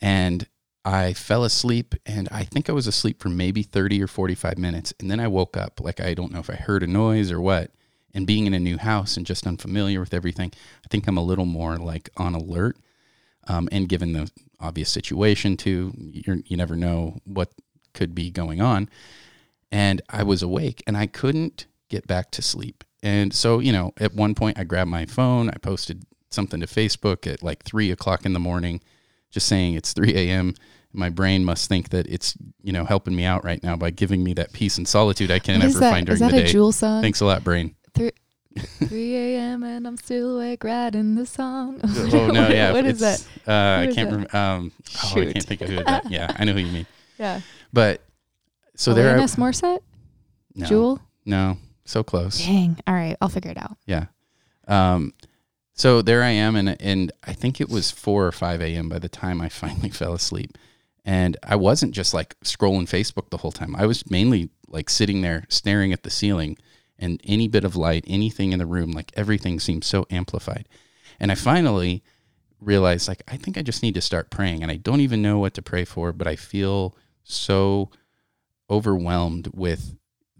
And 0.00 0.46
I 0.88 1.12
fell 1.12 1.44
asleep, 1.44 1.94
and 2.06 2.28
I 2.32 2.44
think 2.44 2.68
I 2.68 2.72
was 2.72 2.86
asleep 2.86 3.20
for 3.22 3.28
maybe 3.28 3.62
30 3.62 4.02
or 4.02 4.06
45 4.06 4.58
minutes. 4.58 4.94
And 4.98 5.10
then 5.10 5.20
I 5.20 5.28
woke 5.28 5.56
up. 5.56 5.80
Like, 5.80 6.00
I 6.00 6.14
don't 6.14 6.32
know 6.32 6.40
if 6.40 6.50
I 6.50 6.54
heard 6.54 6.82
a 6.82 6.86
noise 6.86 7.30
or 7.30 7.40
what. 7.40 7.72
And 8.14 8.26
being 8.26 8.46
in 8.46 8.54
a 8.54 8.58
new 8.58 8.78
house 8.78 9.16
and 9.16 9.26
just 9.26 9.46
unfamiliar 9.46 10.00
with 10.00 10.14
everything, 10.14 10.50
I 10.84 10.88
think 10.88 11.06
I'm 11.06 11.18
a 11.18 11.22
little 11.22 11.44
more 11.44 11.76
like 11.76 12.08
on 12.16 12.34
alert. 12.34 12.76
Um, 13.46 13.68
and 13.70 13.88
given 13.88 14.12
the 14.12 14.30
obvious 14.60 14.90
situation, 14.90 15.56
too, 15.56 15.92
you're, 15.96 16.38
you 16.46 16.56
never 16.56 16.74
know 16.74 17.18
what 17.24 17.52
could 17.92 18.14
be 18.14 18.30
going 18.30 18.60
on 18.60 18.88
and 19.70 20.02
I 20.08 20.22
was 20.22 20.42
awake 20.42 20.82
and 20.86 20.96
I 20.96 21.06
couldn't 21.06 21.66
get 21.88 22.06
back 22.06 22.30
to 22.32 22.42
sleep. 22.42 22.84
And 23.02 23.32
so, 23.32 23.58
you 23.58 23.72
know, 23.72 23.92
at 23.98 24.14
one 24.14 24.34
point 24.34 24.58
I 24.58 24.64
grabbed 24.64 24.90
my 24.90 25.06
phone, 25.06 25.50
I 25.50 25.58
posted 25.58 26.04
something 26.30 26.60
to 26.60 26.66
Facebook 26.66 27.30
at 27.30 27.42
like 27.42 27.62
three 27.64 27.90
o'clock 27.90 28.26
in 28.26 28.32
the 28.32 28.40
morning, 28.40 28.80
just 29.30 29.46
saying 29.46 29.74
it's 29.74 29.92
3 29.92 30.14
a.m. 30.14 30.54
My 30.92 31.10
brain 31.10 31.44
must 31.44 31.68
think 31.68 31.90
that 31.90 32.06
it's, 32.06 32.34
you 32.62 32.72
know, 32.72 32.84
helping 32.84 33.14
me 33.14 33.24
out 33.24 33.44
right 33.44 33.62
now 33.62 33.76
by 33.76 33.90
giving 33.90 34.24
me 34.24 34.32
that 34.34 34.52
peace 34.52 34.78
and 34.78 34.88
solitude 34.88 35.30
I 35.30 35.38
can 35.38 35.60
What 35.60 35.66
never 35.66 35.78
that? 35.80 35.90
find 35.92 36.08
Is 36.08 36.18
during 36.18 36.30
that 36.32 36.36
the 36.36 36.42
a 36.42 36.46
day. 36.46 36.52
Jewel 36.52 36.72
song? 36.72 37.02
Thanks 37.02 37.20
a 37.20 37.26
lot, 37.26 37.44
brain. 37.44 37.74
3 37.94 38.10
a.m. 39.16 39.62
and 39.62 39.86
I'm 39.86 39.96
still 39.96 40.36
awake 40.36 40.64
writing 40.64 41.14
the 41.14 41.26
song. 41.26 41.80
Oh 42.12 42.28
no, 42.28 42.48
yeah. 42.48 42.72
what 42.72 42.86
is 42.86 43.00
that? 43.00 43.24
Uh, 43.46 43.52
I 43.52 43.84
Who 43.84 43.90
is 43.90 43.94
can't 43.94 44.10
remember. 44.10 44.36
Um, 44.36 44.72
oh, 45.04 45.20
I 45.20 45.32
can't 45.32 45.44
think 45.44 45.60
of 45.60 45.68
who 45.68 45.84
that. 45.84 46.10
Yeah, 46.10 46.34
I 46.36 46.44
know 46.44 46.52
who 46.54 46.60
you 46.60 46.72
mean. 46.72 46.86
Yeah. 47.18 47.40
But 47.72 48.00
so 48.76 48.94
there, 48.94 49.10
I, 49.16 49.18
Alanis 49.18 49.36
Morissette? 49.36 49.80
no, 50.54 50.66
Jewel? 50.66 51.00
no, 51.24 51.58
so 51.84 52.04
close. 52.04 52.38
Dang. 52.38 52.78
All 52.86 52.94
right. 52.94 53.16
I'll 53.20 53.28
figure 53.28 53.50
it 53.50 53.56
out. 53.58 53.76
Yeah. 53.86 54.06
Um, 54.68 55.14
so 55.74 56.00
there 56.00 56.22
I 56.22 56.30
am, 56.30 56.54
and 56.56 56.80
and 56.80 57.10
I 57.24 57.32
think 57.32 57.60
it 57.60 57.68
was 57.68 57.90
four 57.90 58.24
or 58.26 58.30
five 58.32 58.60
a.m. 58.62 58.88
by 58.88 58.98
the 59.00 59.08
time 59.08 59.40
I 59.40 59.48
finally 59.48 59.90
fell 59.90 60.12
asleep, 60.14 60.56
and 61.08 61.38
I 61.42 61.56
wasn't 61.56 61.94
just 61.94 62.12
like 62.12 62.38
scrolling 62.40 62.86
Facebook 62.86 63.30
the 63.30 63.38
whole 63.38 63.50
time. 63.50 63.74
I 63.74 63.86
was 63.86 64.10
mainly 64.10 64.50
like 64.68 64.90
sitting 64.90 65.22
there 65.22 65.44
staring 65.48 65.90
at 65.94 66.02
the 66.02 66.10
ceiling, 66.10 66.58
and 66.98 67.18
any 67.24 67.48
bit 67.48 67.64
of 67.64 67.76
light, 67.76 68.04
anything 68.06 68.52
in 68.52 68.58
the 68.58 68.66
room, 68.66 68.90
like 68.90 69.10
everything 69.16 69.58
seemed 69.58 69.84
so 69.84 70.04
amplified, 70.10 70.68
and 71.18 71.32
I 71.32 71.34
finally 71.34 72.02
realized 72.60 73.08
like 73.08 73.22
I 73.26 73.38
think 73.38 73.56
I 73.56 73.62
just 73.62 73.82
need 73.82 73.94
to 73.94 74.02
start 74.02 74.28
praying, 74.30 74.62
and 74.62 74.70
I 74.70 74.76
don't 74.76 75.00
even 75.00 75.22
know 75.22 75.38
what 75.38 75.54
to 75.54 75.62
pray 75.62 75.86
for, 75.86 76.12
but 76.12 76.26
I 76.26 76.36
feel 76.36 76.94
so 77.24 77.90
overwhelmed 78.68 79.48
with 79.54 79.96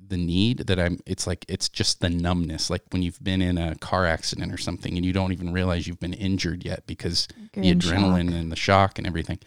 the 0.07 0.19
need 0.19 0.59
that 0.67 0.79
I'm 0.79 0.99
it's 1.07 1.27
like 1.27 1.47
it's 1.49 1.71
just 1.71 2.03
the 2.03 2.11
numbness 2.11 2.69
like 2.69 2.83
when 2.91 3.01
you've 3.03 3.23
been 3.25 3.41
in 3.41 3.57
a 3.57 3.75
car 3.77 4.05
accident 4.05 4.53
or 4.53 4.59
something 4.59 4.97
and 4.97 5.05
you 5.05 5.13
don't 5.15 5.33
even 5.33 5.53
realize 5.53 5.87
you've 5.87 6.01
been 6.01 6.15
injured 6.15 6.65
yet 6.65 6.87
because 6.87 7.27
You're 7.55 7.63
the 7.63 7.71
in 7.71 7.79
adrenaline 7.79 8.29
shock. 8.31 8.35
and 8.41 8.53
the 8.53 8.57
shock 8.57 8.99
and 8.99 9.07
everything 9.07 9.39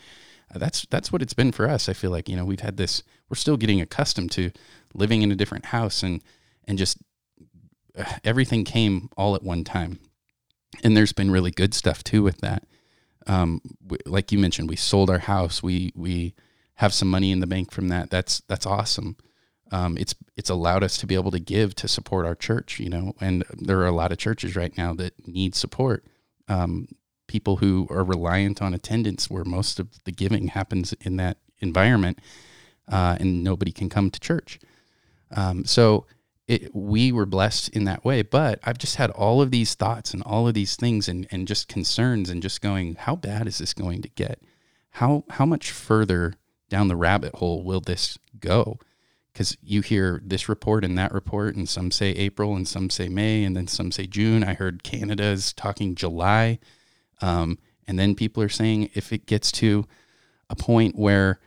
that's 0.55 0.85
that's 0.89 1.11
what 1.11 1.21
it's 1.21 1.33
been 1.33 1.51
for 1.51 1.69
us. 1.69 1.89
I 1.89 1.93
feel 1.93 2.11
like 2.11 2.29
you 2.29 2.35
know 2.35 2.45
we've 2.45 2.59
had 2.61 2.77
this 2.77 3.03
we're 3.29 3.35
still 3.35 3.57
getting 3.57 3.81
accustomed 3.81 4.31
to 4.31 4.51
living 4.93 5.21
in 5.21 5.31
a 5.31 5.35
different 5.35 5.65
house 5.65 6.03
and 6.03 6.21
and 6.67 6.77
just 6.77 6.97
uh, 7.97 8.05
everything 8.23 8.63
came 8.63 9.09
all 9.17 9.35
at 9.35 9.43
one 9.43 9.63
time. 9.63 9.99
And 10.83 10.95
there's 10.95 11.13
been 11.13 11.31
really 11.31 11.51
good 11.51 11.73
stuff 11.73 12.03
too 12.03 12.23
with 12.23 12.39
that. 12.41 12.63
Um 13.27 13.61
w- 13.81 14.01
like 14.05 14.31
you 14.31 14.39
mentioned 14.39 14.69
we 14.69 14.75
sold 14.75 15.09
our 15.09 15.19
house. 15.19 15.61
We 15.61 15.93
we 15.95 16.33
have 16.75 16.93
some 16.93 17.09
money 17.09 17.31
in 17.31 17.39
the 17.39 17.47
bank 17.47 17.71
from 17.71 17.89
that. 17.89 18.09
That's 18.09 18.41
that's 18.47 18.65
awesome. 18.65 19.15
Um, 19.71 19.97
it's 19.97 20.15
it's 20.35 20.49
allowed 20.49 20.83
us 20.83 20.97
to 20.97 21.07
be 21.07 21.15
able 21.15 21.31
to 21.31 21.39
give 21.39 21.75
to 21.75 21.87
support 21.87 22.25
our 22.25 22.35
church, 22.35 22.79
you 22.79 22.89
know, 22.89 23.13
and 23.21 23.45
there 23.53 23.79
are 23.79 23.87
a 23.87 23.91
lot 23.91 24.11
of 24.11 24.17
churches 24.17 24.55
right 24.55 24.75
now 24.77 24.93
that 24.95 25.27
need 25.27 25.55
support. 25.55 26.05
Um, 26.47 26.87
people 27.31 27.55
who 27.57 27.87
are 27.89 28.03
reliant 28.03 28.61
on 28.61 28.73
attendance, 28.73 29.29
where 29.29 29.45
most 29.45 29.79
of 29.79 30.03
the 30.03 30.11
giving 30.11 30.49
happens 30.49 30.93
in 30.99 31.15
that 31.15 31.37
environment, 31.59 32.19
uh, 32.89 33.15
and 33.21 33.41
nobody 33.41 33.71
can 33.71 33.87
come 33.87 34.11
to 34.11 34.19
church. 34.19 34.59
Um, 35.33 35.63
so 35.63 36.05
it, 36.49 36.75
we 36.75 37.13
were 37.13 37.25
blessed 37.25 37.69
in 37.69 37.85
that 37.85 38.03
way. 38.03 38.21
But 38.21 38.59
I've 38.65 38.77
just 38.77 38.97
had 38.97 39.11
all 39.11 39.41
of 39.41 39.49
these 39.49 39.75
thoughts 39.75 40.13
and 40.13 40.21
all 40.23 40.45
of 40.45 40.53
these 40.53 40.75
things 40.75 41.07
and, 41.07 41.25
and 41.31 41.47
just 41.47 41.69
concerns 41.69 42.29
and 42.29 42.41
just 42.41 42.61
going, 42.61 42.95
how 42.95 43.15
bad 43.15 43.47
is 43.47 43.59
this 43.59 43.73
going 43.73 44.01
to 44.01 44.09
get? 44.09 44.41
How 44.95 45.23
how 45.29 45.45
much 45.45 45.71
further 45.71 46.33
down 46.67 46.89
the 46.89 46.97
rabbit 46.97 47.35
hole 47.35 47.63
will 47.63 47.79
this 47.79 48.17
go? 48.39 48.77
because 49.33 49.57
you 49.63 49.81
hear 49.81 50.21
this 50.23 50.49
report 50.49 50.83
and 50.83 50.97
that 50.97 51.13
report, 51.13 51.55
and 51.55 51.67
some 51.67 51.91
say 51.91 52.11
April 52.11 52.55
and 52.55 52.67
some 52.67 52.89
say 52.89 53.07
May, 53.07 53.43
and 53.43 53.55
then 53.55 53.67
some 53.67 53.91
say 53.91 54.05
June. 54.05 54.43
I 54.43 54.53
heard 54.53 54.83
Canada 54.83 55.23
is 55.23 55.53
talking 55.53 55.95
July. 55.95 56.59
Um, 57.21 57.57
and 57.87 57.97
then 57.99 58.15
people 58.15 58.41
are 58.43 58.49
saying 58.49 58.89
if 58.93 59.11
it 59.11 59.25
gets 59.25 59.51
to 59.53 59.85
a 60.49 60.55
point 60.55 60.95
where 60.95 61.39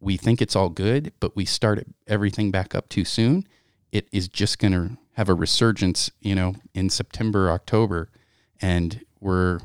we 0.00 0.16
think 0.16 0.40
it's 0.40 0.56
all 0.56 0.68
good, 0.68 1.12
but 1.20 1.34
we 1.34 1.44
start 1.44 1.86
everything 2.06 2.50
back 2.50 2.74
up 2.74 2.88
too 2.88 3.04
soon, 3.04 3.46
it 3.90 4.08
is 4.12 4.28
just 4.28 4.58
going 4.58 4.72
to 4.72 4.96
have 5.14 5.28
a 5.28 5.34
resurgence, 5.34 6.10
you 6.20 6.34
know, 6.34 6.54
in 6.74 6.90
September, 6.90 7.50
October, 7.50 8.08
and 8.60 9.04
we're 9.20 9.58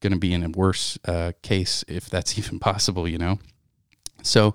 going 0.00 0.12
to 0.12 0.18
be 0.18 0.34
in 0.34 0.42
a 0.42 0.50
worse 0.50 0.98
uh, 1.06 1.32
case 1.42 1.84
if 1.88 2.10
that's 2.10 2.38
even 2.38 2.58
possible, 2.58 3.08
you 3.08 3.18
know. 3.18 3.38
So, 4.22 4.54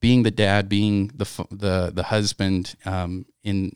being 0.00 0.22
the 0.22 0.30
dad, 0.30 0.68
being 0.68 1.08
the 1.08 1.26
the 1.50 1.90
the 1.92 2.04
husband 2.04 2.76
um, 2.84 3.26
in 3.42 3.72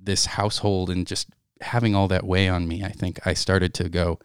this 0.00 0.26
household, 0.26 0.88
and 0.88 1.06
just 1.06 1.28
having 1.60 1.94
all 1.94 2.08
that 2.08 2.24
weigh 2.24 2.48
on 2.48 2.66
me, 2.66 2.84
I 2.84 2.90
think 2.90 3.24
I 3.26 3.34
started 3.34 3.74
to 3.74 3.88
go, 3.88 4.20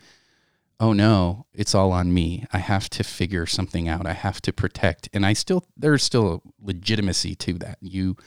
"Oh 0.80 0.94
no, 0.94 1.46
it's 1.54 1.76
all 1.76 1.92
on 1.92 2.14
me. 2.14 2.46
I 2.54 2.60
have 2.60 2.90
to 2.92 3.04
figure 3.04 3.46
something 3.46 3.88
out. 3.88 4.06
I 4.06 4.14
have 4.14 4.42
to 4.44 4.54
protect." 4.54 5.10
And 5.14 5.26
I 5.26 5.34
still 5.34 5.66
there's 5.76 6.04
still 6.04 6.42
legitimacy 6.62 7.36
to 7.36 7.54
that. 7.60 7.78
You 7.82 8.18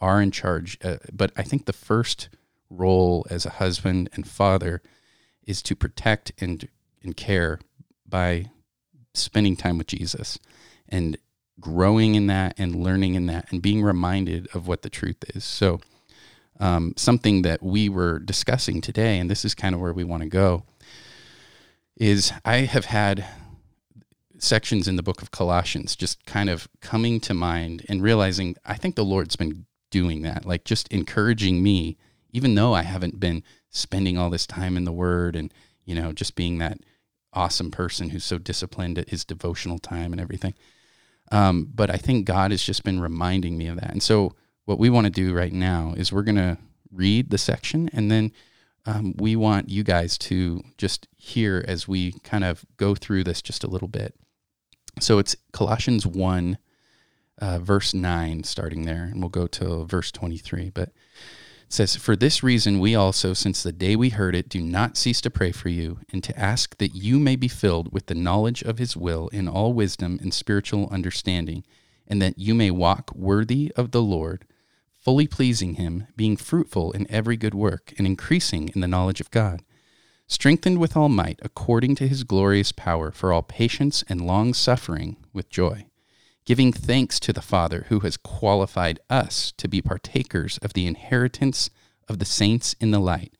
are 0.00 0.20
in 0.22 0.30
charge, 0.30 0.78
uh, 0.82 0.96
but 1.12 1.32
I 1.36 1.42
think 1.42 1.66
the 1.66 1.72
first 1.72 2.28
role 2.70 3.26
as 3.30 3.44
a 3.44 3.50
husband 3.50 4.08
and 4.14 4.26
father 4.26 4.82
is 5.46 5.62
to 5.62 5.74
protect 5.74 6.32
and 6.40 6.68
and 7.02 7.16
care 7.16 7.60
by 8.08 8.46
spending 9.14 9.56
time 9.56 9.78
with 9.78 9.88
Jesus 9.88 10.38
and 10.88 11.16
growing 11.58 12.14
in 12.14 12.26
that 12.28 12.54
and 12.58 12.74
learning 12.76 13.14
in 13.14 13.26
that 13.26 13.50
and 13.50 13.60
being 13.60 13.82
reminded 13.82 14.48
of 14.54 14.66
what 14.66 14.82
the 14.82 14.90
truth 14.90 15.24
is. 15.34 15.44
So, 15.44 15.80
um, 16.58 16.94
something 16.96 17.42
that 17.42 17.62
we 17.62 17.88
were 17.88 18.18
discussing 18.18 18.80
today, 18.80 19.18
and 19.18 19.30
this 19.30 19.44
is 19.44 19.54
kind 19.54 19.74
of 19.74 19.80
where 19.80 19.92
we 19.92 20.04
want 20.04 20.22
to 20.22 20.28
go, 20.28 20.64
is 22.00 22.32
I 22.46 22.60
have 22.60 22.86
had 22.86 23.26
sections 24.38 24.88
in 24.88 24.96
the 24.96 25.02
book 25.02 25.20
of 25.20 25.30
Colossians 25.30 25.94
just 25.94 26.24
kind 26.24 26.48
of 26.48 26.66
coming 26.80 27.20
to 27.20 27.34
mind 27.34 27.84
and 27.90 28.02
realizing 28.02 28.56
I 28.64 28.74
think 28.74 28.96
the 28.96 29.04
Lord's 29.04 29.36
been 29.36 29.66
doing 29.90 30.22
that, 30.22 30.46
like 30.46 30.64
just 30.64 30.88
encouraging 30.88 31.62
me, 31.62 31.98
even 32.32 32.54
though 32.54 32.72
I 32.72 32.82
haven't 32.82 33.20
been 33.20 33.44
spending 33.68 34.16
all 34.16 34.30
this 34.30 34.46
time 34.46 34.78
in 34.78 34.84
the 34.84 34.92
Word 34.92 35.36
and, 35.36 35.52
you 35.84 35.94
know, 35.94 36.12
just 36.12 36.36
being 36.36 36.56
that 36.58 36.78
awesome 37.34 37.70
person 37.70 38.08
who's 38.08 38.24
so 38.24 38.38
disciplined 38.38 38.98
at 38.98 39.10
his 39.10 39.24
devotional 39.24 39.78
time 39.78 40.12
and 40.12 40.20
everything. 40.20 40.54
Um, 41.30 41.70
but 41.72 41.90
I 41.90 41.96
think 41.96 42.24
God 42.24 42.50
has 42.50 42.62
just 42.62 42.82
been 42.82 42.98
reminding 42.98 43.58
me 43.58 43.66
of 43.66 43.78
that. 43.78 43.90
And 43.90 44.02
so, 44.02 44.34
what 44.64 44.78
we 44.78 44.90
want 44.90 45.04
to 45.04 45.10
do 45.10 45.34
right 45.34 45.52
now 45.52 45.94
is 45.96 46.12
we're 46.12 46.22
going 46.22 46.36
to 46.36 46.56
read 46.92 47.30
the 47.30 47.38
section, 47.38 47.90
and 47.92 48.10
then 48.10 48.32
um, 48.86 49.14
we 49.18 49.36
want 49.36 49.68
you 49.68 49.82
guys 49.82 50.16
to 50.18 50.62
just 50.78 51.06
hear 51.16 51.64
as 51.68 51.86
we 51.86 52.12
kind 52.24 52.44
of 52.44 52.64
go 52.76 52.94
through 52.94 53.24
this 53.24 53.42
just 53.42 53.64
a 53.64 53.68
little 53.68 53.88
bit. 53.88 54.14
So 54.98 55.18
it's 55.18 55.36
Colossians 55.52 56.06
1, 56.06 56.58
uh, 57.38 57.58
verse 57.58 57.94
9, 57.94 58.44
starting 58.44 58.84
there, 58.84 59.04
and 59.04 59.20
we'll 59.20 59.28
go 59.28 59.46
to 59.46 59.84
verse 59.84 60.10
23. 60.10 60.70
But 60.70 60.88
it 60.88 60.94
says, 61.68 61.96
For 61.96 62.16
this 62.16 62.42
reason, 62.42 62.80
we 62.80 62.94
also, 62.94 63.32
since 63.32 63.62
the 63.62 63.72
day 63.72 63.96
we 63.96 64.08
heard 64.08 64.34
it, 64.34 64.48
do 64.48 64.60
not 64.60 64.96
cease 64.96 65.20
to 65.22 65.30
pray 65.30 65.52
for 65.52 65.68
you 65.68 66.00
and 66.12 66.24
to 66.24 66.38
ask 66.38 66.76
that 66.78 66.94
you 66.94 67.18
may 67.18 67.36
be 67.36 67.48
filled 67.48 67.92
with 67.92 68.06
the 68.06 68.14
knowledge 68.14 68.62
of 68.62 68.78
his 68.78 68.96
will 68.96 69.28
in 69.28 69.48
all 69.48 69.72
wisdom 69.72 70.18
and 70.20 70.34
spiritual 70.34 70.88
understanding, 70.90 71.64
and 72.08 72.20
that 72.20 72.38
you 72.38 72.54
may 72.54 72.70
walk 72.70 73.12
worthy 73.14 73.72
of 73.76 73.92
the 73.92 74.02
Lord, 74.02 74.44
fully 75.00 75.26
pleasing 75.26 75.74
him, 75.74 76.06
being 76.16 76.36
fruitful 76.36 76.92
in 76.92 77.10
every 77.10 77.36
good 77.36 77.54
work, 77.54 77.92
and 77.98 78.06
increasing 78.06 78.68
in 78.74 78.80
the 78.80 78.88
knowledge 78.88 79.20
of 79.20 79.30
God, 79.30 79.62
strengthened 80.26 80.78
with 80.78 80.96
all 80.96 81.08
might 81.08 81.40
according 81.42 81.94
to 81.96 82.06
his 82.08 82.24
glorious 82.24 82.72
power 82.72 83.10
for 83.10 83.32
all 83.32 83.42
patience 83.42 84.04
and 84.08 84.26
long 84.26 84.54
suffering 84.54 85.16
with 85.32 85.50
joy 85.50 85.86
giving 86.50 86.72
thanks 86.72 87.20
to 87.20 87.32
the 87.32 87.40
Father 87.40 87.86
who 87.90 88.00
has 88.00 88.16
qualified 88.16 88.98
us 89.08 89.52
to 89.52 89.68
be 89.68 89.80
partakers 89.80 90.58
of 90.58 90.72
the 90.72 90.86
inheritance 90.86 91.70
of 92.08 92.18
the 92.18 92.24
saints 92.24 92.74
in 92.80 92.90
the 92.90 92.98
light. 92.98 93.34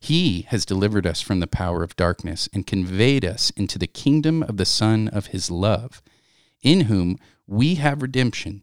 He 0.00 0.42
has 0.48 0.66
delivered 0.66 1.06
us 1.06 1.22
from 1.22 1.40
the 1.40 1.46
power 1.46 1.82
of 1.82 1.96
darkness 1.96 2.50
and 2.52 2.66
conveyed 2.66 3.24
us 3.24 3.50
into 3.56 3.78
the 3.78 3.86
kingdom 3.86 4.42
of 4.42 4.58
the 4.58 4.66
Son 4.66 5.08
of 5.08 5.28
his 5.28 5.50
love, 5.50 6.02
in 6.62 6.82
whom 6.82 7.16
we 7.46 7.76
have 7.76 8.02
redemption 8.02 8.62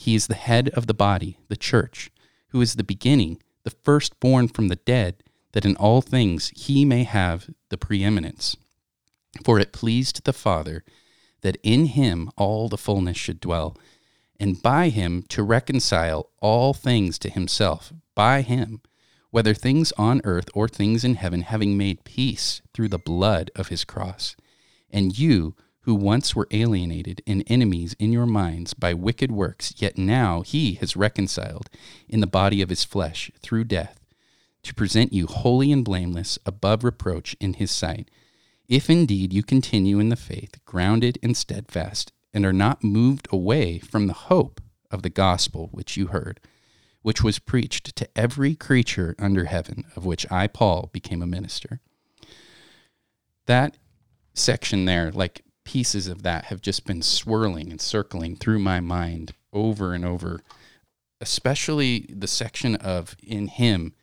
He 0.00 0.14
is 0.14 0.28
the 0.28 0.34
head 0.34 0.70
of 0.70 0.86
the 0.86 0.94
body, 0.94 1.36
the 1.48 1.58
church, 1.58 2.10
who 2.48 2.62
is 2.62 2.76
the 2.76 2.82
beginning, 2.82 3.42
the 3.64 3.76
firstborn 3.84 4.48
from 4.48 4.68
the 4.68 4.76
dead, 4.76 5.22
that 5.52 5.66
in 5.66 5.76
all 5.76 6.00
things 6.00 6.50
he 6.56 6.86
may 6.86 7.04
have 7.04 7.50
the 7.68 7.76
preeminence. 7.76 8.56
For 9.44 9.60
it 9.60 9.74
pleased 9.74 10.24
the 10.24 10.32
Father 10.32 10.84
that 11.42 11.58
in 11.62 11.84
him 11.84 12.30
all 12.38 12.70
the 12.70 12.78
fullness 12.78 13.18
should 13.18 13.40
dwell, 13.40 13.76
and 14.38 14.62
by 14.62 14.88
him 14.88 15.22
to 15.28 15.42
reconcile 15.42 16.30
all 16.40 16.72
things 16.72 17.18
to 17.18 17.28
himself, 17.28 17.92
by 18.14 18.40
him, 18.40 18.80
whether 19.28 19.52
things 19.52 19.92
on 19.98 20.22
earth 20.24 20.48
or 20.54 20.66
things 20.66 21.04
in 21.04 21.16
heaven, 21.16 21.42
having 21.42 21.76
made 21.76 22.04
peace 22.04 22.62
through 22.72 22.88
the 22.88 22.98
blood 22.98 23.50
of 23.54 23.68
his 23.68 23.84
cross. 23.84 24.34
And 24.88 25.18
you, 25.18 25.56
who 25.90 25.94
once 25.96 26.36
were 26.36 26.46
alienated 26.52 27.20
and 27.26 27.42
enemies 27.48 27.96
in 27.98 28.12
your 28.12 28.24
minds 28.24 28.74
by 28.74 28.94
wicked 28.94 29.32
works, 29.32 29.74
yet 29.78 29.98
now 29.98 30.40
he 30.40 30.74
has 30.74 30.94
reconciled 30.94 31.68
in 32.08 32.20
the 32.20 32.28
body 32.28 32.62
of 32.62 32.68
his 32.68 32.84
flesh 32.84 33.28
through 33.42 33.64
death, 33.64 33.98
to 34.62 34.72
present 34.72 35.12
you 35.12 35.26
holy 35.26 35.72
and 35.72 35.84
blameless 35.84 36.38
above 36.46 36.84
reproach 36.84 37.34
in 37.40 37.54
his 37.54 37.72
sight 37.72 38.08
if 38.68 38.88
indeed 38.88 39.32
you 39.32 39.42
continue 39.42 39.98
in 39.98 40.10
the 40.10 40.14
faith, 40.14 40.64
grounded 40.64 41.18
and 41.24 41.36
steadfast, 41.36 42.12
and 42.32 42.46
are 42.46 42.52
not 42.52 42.84
moved 42.84 43.26
away 43.32 43.80
from 43.80 44.06
the 44.06 44.12
hope 44.12 44.60
of 44.92 45.02
the 45.02 45.10
gospel 45.10 45.70
which 45.72 45.96
you 45.96 46.06
heard, 46.06 46.38
which 47.02 47.24
was 47.24 47.40
preached 47.40 47.96
to 47.96 48.08
every 48.16 48.54
creature 48.54 49.16
under 49.18 49.46
heaven, 49.46 49.82
of 49.96 50.04
which 50.04 50.24
I, 50.30 50.46
Paul, 50.46 50.88
became 50.92 51.20
a 51.20 51.26
minister. 51.26 51.80
That 53.46 53.76
section 54.34 54.84
there, 54.84 55.10
like 55.10 55.42
pieces 55.64 56.06
of 56.06 56.22
that, 56.22 56.46
have 56.46 56.60
just 56.60 56.86
been 56.86 57.02
swirling 57.02 57.70
and 57.70 57.80
circling 57.80 58.36
through 58.36 58.58
my 58.58 58.80
mind 58.80 59.32
over 59.52 59.94
and 59.94 60.04
over, 60.04 60.40
especially 61.20 62.06
the 62.08 62.28
section 62.28 62.76
of 62.76 63.16
in 63.22 63.48
Him, 63.48 63.94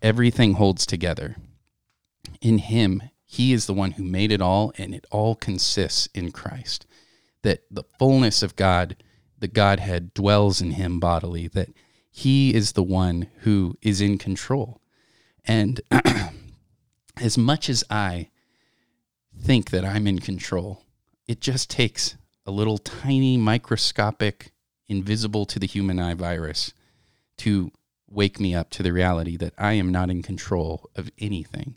everything 0.00 0.54
holds 0.54 0.86
together. 0.86 1.36
In 2.40 2.58
Him, 2.58 3.02
he 3.26 3.52
is 3.52 3.66
the 3.66 3.74
one 3.74 3.92
who 3.92 4.04
made 4.04 4.30
it 4.30 4.40
all, 4.40 4.72
and 4.78 4.94
it 4.94 5.04
all 5.10 5.34
consists 5.34 6.06
in 6.14 6.30
Christ. 6.30 6.86
That 7.42 7.64
the 7.70 7.82
fullness 7.98 8.42
of 8.42 8.54
God, 8.54 8.96
the 9.38 9.48
Godhead, 9.48 10.14
dwells 10.14 10.60
in 10.60 10.72
him 10.72 11.00
bodily, 11.00 11.48
that 11.48 11.70
he 12.08 12.54
is 12.54 12.72
the 12.72 12.84
one 12.84 13.28
who 13.40 13.76
is 13.82 14.00
in 14.00 14.16
control. 14.16 14.80
And 15.44 15.80
as 17.16 17.36
much 17.36 17.68
as 17.68 17.82
I 17.90 18.30
think 19.46 19.70
that 19.70 19.84
I'm 19.84 20.08
in 20.08 20.18
control, 20.18 20.82
it 21.28 21.40
just 21.40 21.70
takes 21.70 22.16
a 22.44 22.50
little 22.50 22.78
tiny 22.78 23.36
microscopic, 23.36 24.50
invisible 24.88 25.46
to 25.46 25.60
the 25.60 25.68
human 25.68 26.00
eye 26.00 26.14
virus 26.14 26.74
to 27.38 27.70
wake 28.08 28.40
me 28.40 28.56
up 28.56 28.70
to 28.70 28.82
the 28.82 28.92
reality 28.92 29.36
that 29.36 29.54
I 29.56 29.74
am 29.74 29.92
not 29.92 30.10
in 30.10 30.22
control 30.22 30.90
of 30.96 31.12
anything. 31.18 31.76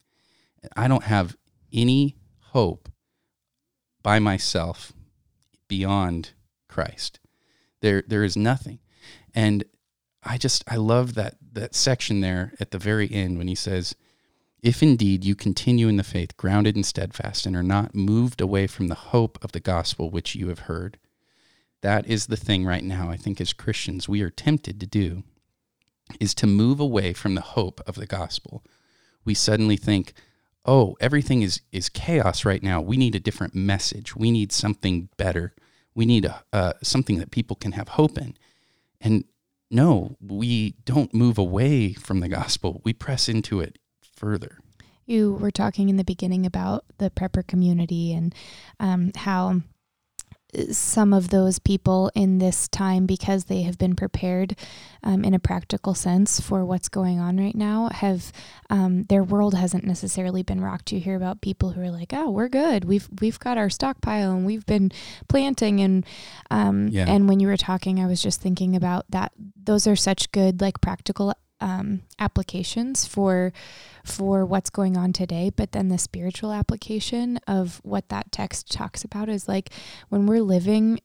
I 0.76 0.88
don't 0.88 1.04
have 1.04 1.38
any 1.72 2.18
hope 2.40 2.90
by 4.02 4.18
myself 4.18 4.92
beyond 5.68 6.32
Christ. 6.68 7.20
There 7.82 8.04
there 8.08 8.24
is 8.24 8.36
nothing. 8.36 8.80
And 9.36 9.64
I 10.24 10.40
just 10.40 10.64
I 10.68 10.78
love 10.78 11.14
that 11.14 11.36
that 11.54 11.76
section 11.76 12.22
there 12.22 12.54
at 12.60 12.72
the 12.72 12.80
very 12.80 13.12
end 13.12 13.38
when 13.38 13.48
he 13.48 13.56
says, 13.56 13.96
if 14.62 14.84
indeed 14.84 15.24
you 15.24 15.36
continue 15.36 15.88
in 15.88 15.98
the 15.98 16.04
faith, 16.04 16.36
grounded 16.36 16.76
and 16.76 16.86
steadfast, 16.86 17.46
and 17.46 17.56
are 17.56 17.64
not 17.64 17.96
moved 17.96 18.42
away 18.42 18.68
from 18.68 18.88
the 18.88 18.96
hope 18.96 19.38
of 19.44 19.52
the 19.54 19.60
gospel 19.60 20.10
which 20.10 20.36
you 20.36 20.50
have 20.50 20.60
heard. 20.60 20.98
That 21.82 22.06
is 22.08 22.28
the 22.28 22.38
thing 22.38 22.66
right 22.66 22.84
now, 22.84 23.10
I 23.10 23.16
think, 23.16 23.40
as 23.40 23.54
Christians, 23.54 24.10
we 24.10 24.22
are 24.22 24.30
tempted 24.30 24.80
to 24.80 24.86
do, 24.86 25.24
is 26.20 26.34
to 26.36 26.48
move 26.48 26.80
away 26.80 27.14
from 27.14 27.36
the 27.36 27.42
hope 27.42 27.82
of 27.88 27.96
the 27.96 28.06
gospel. 28.06 28.66
We 29.24 29.34
suddenly 29.34 29.78
think, 29.78 30.14
oh, 30.66 30.98
everything 31.00 31.42
is 31.42 31.62
is 31.72 31.88
chaos 31.88 32.44
right 32.44 32.62
now. 32.62 32.82
We 32.82 32.98
need 32.98 33.16
a 33.16 33.20
different 33.20 33.56
message. 33.56 34.16
We 34.16 34.30
need 34.30 34.52
something 34.52 35.08
better. 35.16 35.54
We 35.96 36.06
need 36.06 36.26
a, 36.26 36.44
uh, 36.52 36.74
something 36.84 37.18
that 37.20 37.32
people 37.32 37.56
can 37.56 37.74
have 37.74 37.90
hope 37.90 38.18
in. 38.18 38.36
And 39.00 39.24
no, 39.72 40.18
we 40.20 40.72
don't 40.84 41.14
move 41.14 41.38
away 41.38 41.94
from 41.94 42.20
the 42.20 42.28
gospel. 42.28 42.82
We 42.84 42.92
press 42.92 43.30
into 43.30 43.62
it 43.62 43.78
further. 44.20 44.60
You 45.06 45.34
were 45.34 45.52
talking 45.52 45.90
in 45.90 45.98
the 45.98 46.04
beginning 46.04 46.46
about 46.46 46.86
the 47.00 47.10
prepper 47.10 47.48
community 47.48 48.14
and 48.14 48.36
um, 48.80 49.12
how 49.16 49.62
some 50.72 51.14
of 51.14 51.30
those 51.30 51.60
people 51.60 52.12
in 52.16 52.40
this 52.40 52.68
time 52.68 53.06
because 53.06 53.46
they 53.46 53.62
have 53.62 53.78
been 53.78 53.96
prepared 53.96 54.56
um, 55.04 55.24
in 55.24 55.34
a 55.34 55.40
practical 55.40 55.94
sense 55.94 56.40
for 56.40 56.66
what's 56.66 56.90
going 56.90 57.20
on 57.20 57.38
right 57.38 57.56
now 57.56 57.88
have 57.90 58.32
um, 58.72 59.04
their 59.04 59.24
world 59.24 59.54
hasn't 59.54 59.84
necessarily 59.84 60.42
been 60.42 60.60
rocked 60.60 60.92
you 60.92 61.00
hear 61.00 61.16
about 61.16 61.42
people 61.42 61.72
who 61.72 61.82
are 61.82 61.92
like 61.92 62.14
oh 62.14 62.32
we're 62.32 62.50
good 62.50 62.84
we've 62.86 63.08
we've 63.22 63.40
got 63.40 63.60
our 63.60 63.70
stockpile 63.70 64.32
and 64.32 64.46
we've 64.46 64.66
been 64.66 64.92
planting 65.28 65.82
and 65.82 66.04
um, 66.50 66.88
yeah. 66.88 67.06
and 67.08 67.30
when 67.30 67.40
you 67.40 67.48
were 67.48 67.58
talking 67.58 68.00
i 68.00 68.08
was 68.08 68.22
just 68.22 68.42
thinking 68.42 68.76
about 68.76 69.06
that 69.10 69.32
those 69.56 69.86
are 69.86 69.96
such 69.96 70.32
good 70.32 70.62
like 70.62 70.82
practical 70.82 71.32
um, 71.62 72.02
applications 72.20 73.06
for 73.06 73.52
for 74.04 74.46
what's 74.46 74.70
going 74.70 74.96
on 74.96 75.14
today 75.14 75.50
but 75.50 75.72
then 75.72 75.90
the 75.90 75.98
spiritual 75.98 76.52
application 76.52 77.38
of 77.48 77.82
what 77.84 78.10
that 78.10 78.32
text 78.32 78.72
talks 78.72 79.04
about 79.04 79.30
is 79.30 79.48
like 79.48 79.70
when 80.10 80.26
we're 80.26 80.42
living 80.42 81.00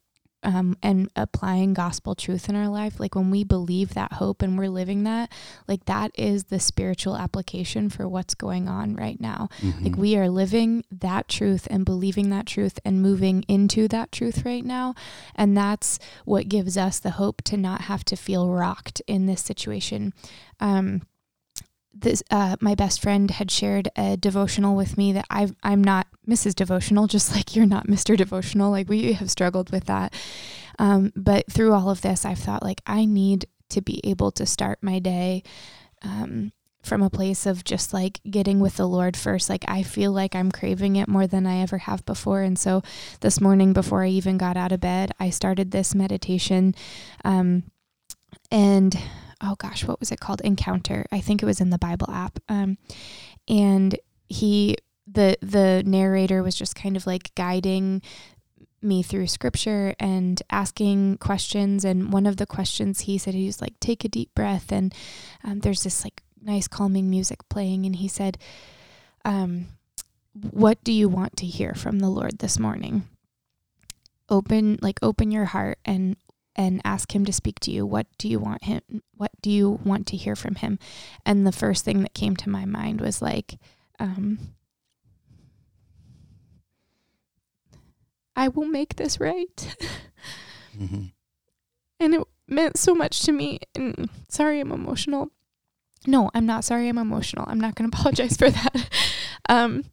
um, 0.45 0.77
and 0.83 1.11
applying 1.17 1.75
gospel 1.75 2.15
truth 2.15 2.49
in 2.49 2.55
our 2.55 2.69
life, 2.69 3.01
like 3.01 3.15
when 3.15 3.31
we 3.31 3.45
believe 3.45 3.95
that 3.95 4.15
hope 4.15 4.43
and 4.43 4.59
we're 4.59 4.69
living 4.69 5.05
that, 5.05 5.33
like 5.67 5.87
that 5.87 6.11
is 6.15 6.45
the 6.45 6.61
spiritual 6.61 7.17
application 7.17 7.89
for 7.89 8.07
what's 8.07 8.35
going 8.35 8.69
on 8.69 8.95
right 8.95 9.21
now. 9.21 9.49
Mm-hmm. 9.61 9.85
Like 9.85 9.97
we 9.97 10.17
are 10.17 10.29
living 10.29 10.85
that 10.91 11.29
truth 11.29 11.67
and 11.71 11.85
believing 11.85 12.31
that 12.31 12.47
truth 12.47 12.79
and 12.85 13.03
moving 13.03 13.45
into 13.49 13.89
that 13.89 14.13
truth 14.13 14.45
right 14.45 14.65
now. 14.65 14.95
And 15.35 15.57
that's 15.57 15.99
what 16.25 16.49
gives 16.49 16.77
us 16.77 16.99
the 16.99 17.13
hope 17.13 17.43
to 17.43 17.57
not 17.57 17.83
have 17.83 18.05
to 18.07 18.17
feel 18.17 18.49
rocked 18.51 19.01
in 19.07 19.27
this 19.27 19.43
situation. 19.43 20.13
Um, 20.61 21.03
this 21.95 22.23
uh, 22.31 22.57
my 22.61 22.75
best 22.75 23.01
friend 23.01 23.31
had 23.31 23.51
shared 23.51 23.89
a 23.97 24.17
devotional 24.17 24.77
with 24.77 24.99
me 24.99 25.13
that 25.13 25.27
i 25.31 25.49
I'm 25.63 25.83
not 25.83 26.07
Mrs. 26.29 26.55
Devotional, 26.55 27.07
just 27.17 27.35
like 27.35 27.55
you're 27.55 27.67
not 27.67 27.87
Mr. 27.87 28.17
Devotional. 28.17 28.71
Like 28.71 28.89
we 28.89 29.13
have 29.15 29.31
struggled 29.31 29.71
with 29.71 29.85
that, 29.87 30.13
um, 30.79 31.13
but 31.17 31.51
through 31.51 31.73
all 31.73 31.91
of 31.91 32.03
this, 32.03 32.25
I've 32.25 32.39
thought 32.39 32.63
like 32.63 32.83
I 32.87 33.05
need 33.05 33.47
to 33.71 33.81
be 33.81 34.01
able 34.05 34.31
to 34.33 34.47
start 34.47 34.79
my 34.83 34.99
day 34.99 35.43
um, 36.03 36.53
from 36.83 37.03
a 37.03 37.11
place 37.11 37.47
of 37.47 37.65
just 37.65 37.93
like 37.95 38.21
getting 38.31 38.61
with 38.61 38.77
the 38.77 38.87
Lord 38.87 39.17
first. 39.17 39.49
Like 39.49 39.65
I 39.67 39.83
feel 39.83 40.13
like 40.13 40.35
I'm 40.35 40.53
craving 40.53 40.97
it 40.97 41.09
more 41.09 41.27
than 41.27 41.47
I 41.47 41.61
ever 41.63 41.79
have 41.79 42.05
before. 42.05 42.43
And 42.43 42.59
so 42.59 42.83
this 43.21 43.41
morning, 43.41 43.73
before 43.73 44.05
I 44.05 44.09
even 44.09 44.37
got 44.37 44.57
out 44.57 44.73
of 44.73 44.81
bed, 44.81 45.13
I 45.19 45.31
started 45.31 45.71
this 45.71 45.95
meditation. 45.95 46.75
Um, 47.25 47.65
and 48.51 48.97
oh 49.45 49.55
gosh, 49.57 49.85
what 49.85 50.01
was 50.01 50.11
it 50.11 50.21
called? 50.21 50.41
Encounter. 50.41 51.07
I 51.13 51.21
think 51.21 51.43
it 51.43 51.47
was 51.47 51.61
in 51.61 51.71
the 51.71 51.79
Bible 51.79 52.11
app. 52.11 52.39
Um, 52.49 52.79
and 53.49 53.99
he, 54.29 54.77
the 55.07 55.37
the 55.43 55.83
narrator 55.85 56.43
was 56.43 56.55
just 56.55 56.75
kind 56.75 56.97
of 56.97 57.07
like 57.07 57.35
guiding 57.35 58.01
me 58.81 59.03
through 59.03 59.27
scripture 59.27 59.95
and 59.99 60.43
asking 60.51 61.19
questions. 61.19 61.85
And 61.85 62.13
one 62.13 62.27
of 62.27 62.37
the 62.37 62.47
questions 62.47 63.01
he 63.01 63.19
said, 63.19 63.35
he 63.35 63.47
was 63.47 63.61
like, 63.61 63.79
take 63.81 64.05
a 64.05 64.09
deep 64.09 64.35
breath. 64.35 64.73
And 64.73 64.95
um, 65.43 65.61
there's 65.61 65.83
this 65.83 66.05
like 66.05 66.23
nice 66.43 66.69
calming 66.69 67.11
music 67.11 67.41
playing. 67.49 67.87
And 67.87 67.97
he 67.97 68.09
said, 68.09 68.39
um, 69.25 69.69
what 70.33 70.83
do 70.85 70.93
you 70.93 71.09
want 71.09 71.37
to 71.39 71.47
hear 71.47 71.75
from 71.75 71.99
the 71.99 72.09
Lord 72.09 72.39
this 72.39 72.59
morning? 72.59 73.09
Open, 74.29 74.79
like, 74.81 74.99
open 75.03 75.31
your 75.31 75.47
heart 75.47 75.79
and 75.85 76.17
and 76.57 76.81
ask 76.85 77.15
him 77.15 77.25
to 77.25 77.33
speak 77.33 77.61
to 77.61 77.71
you. 77.71 77.85
What 77.87 78.07
do 78.19 78.29
you 78.29 78.39
want 78.39 78.65
him? 78.65 78.81
What 79.17 79.33
do 79.43 79.51
you 79.51 79.81
want 79.85 80.07
to 80.09 80.17
hear 80.17 80.37
from 80.37 80.57
him? 80.57 80.79
And 81.27 81.47
the 81.47 81.53
first 81.53 81.85
thing 81.85 82.03
that 82.03 82.15
came 82.15 82.37
to 82.37 82.49
my 82.49 82.65
mind 82.65 83.01
was 83.01 83.21
like, 83.21 83.59
um, 83.99 84.39
I 88.37 88.49
will 88.49 88.67
make 88.67 88.97
this 88.97 89.21
right. 89.21 89.57
mm-hmm. 90.79 91.05
And 92.01 92.15
it 92.15 92.23
meant 92.49 92.77
so 92.77 92.95
much 92.95 93.23
to 93.23 93.33
me. 93.33 93.61
And 93.75 94.09
sorry, 94.29 94.61
I'm 94.61 94.73
emotional. 94.73 95.31
No, 96.07 96.31
I'm 96.35 96.47
not 96.47 96.65
sorry. 96.65 96.89
I'm 96.89 96.99
emotional. 96.99 97.47
I'm 97.49 97.61
not 97.61 97.75
going 97.75 97.91
to 97.91 97.97
apologize 97.97 98.37
for 98.37 98.51
that. 98.51 98.89
Um, 99.47 99.85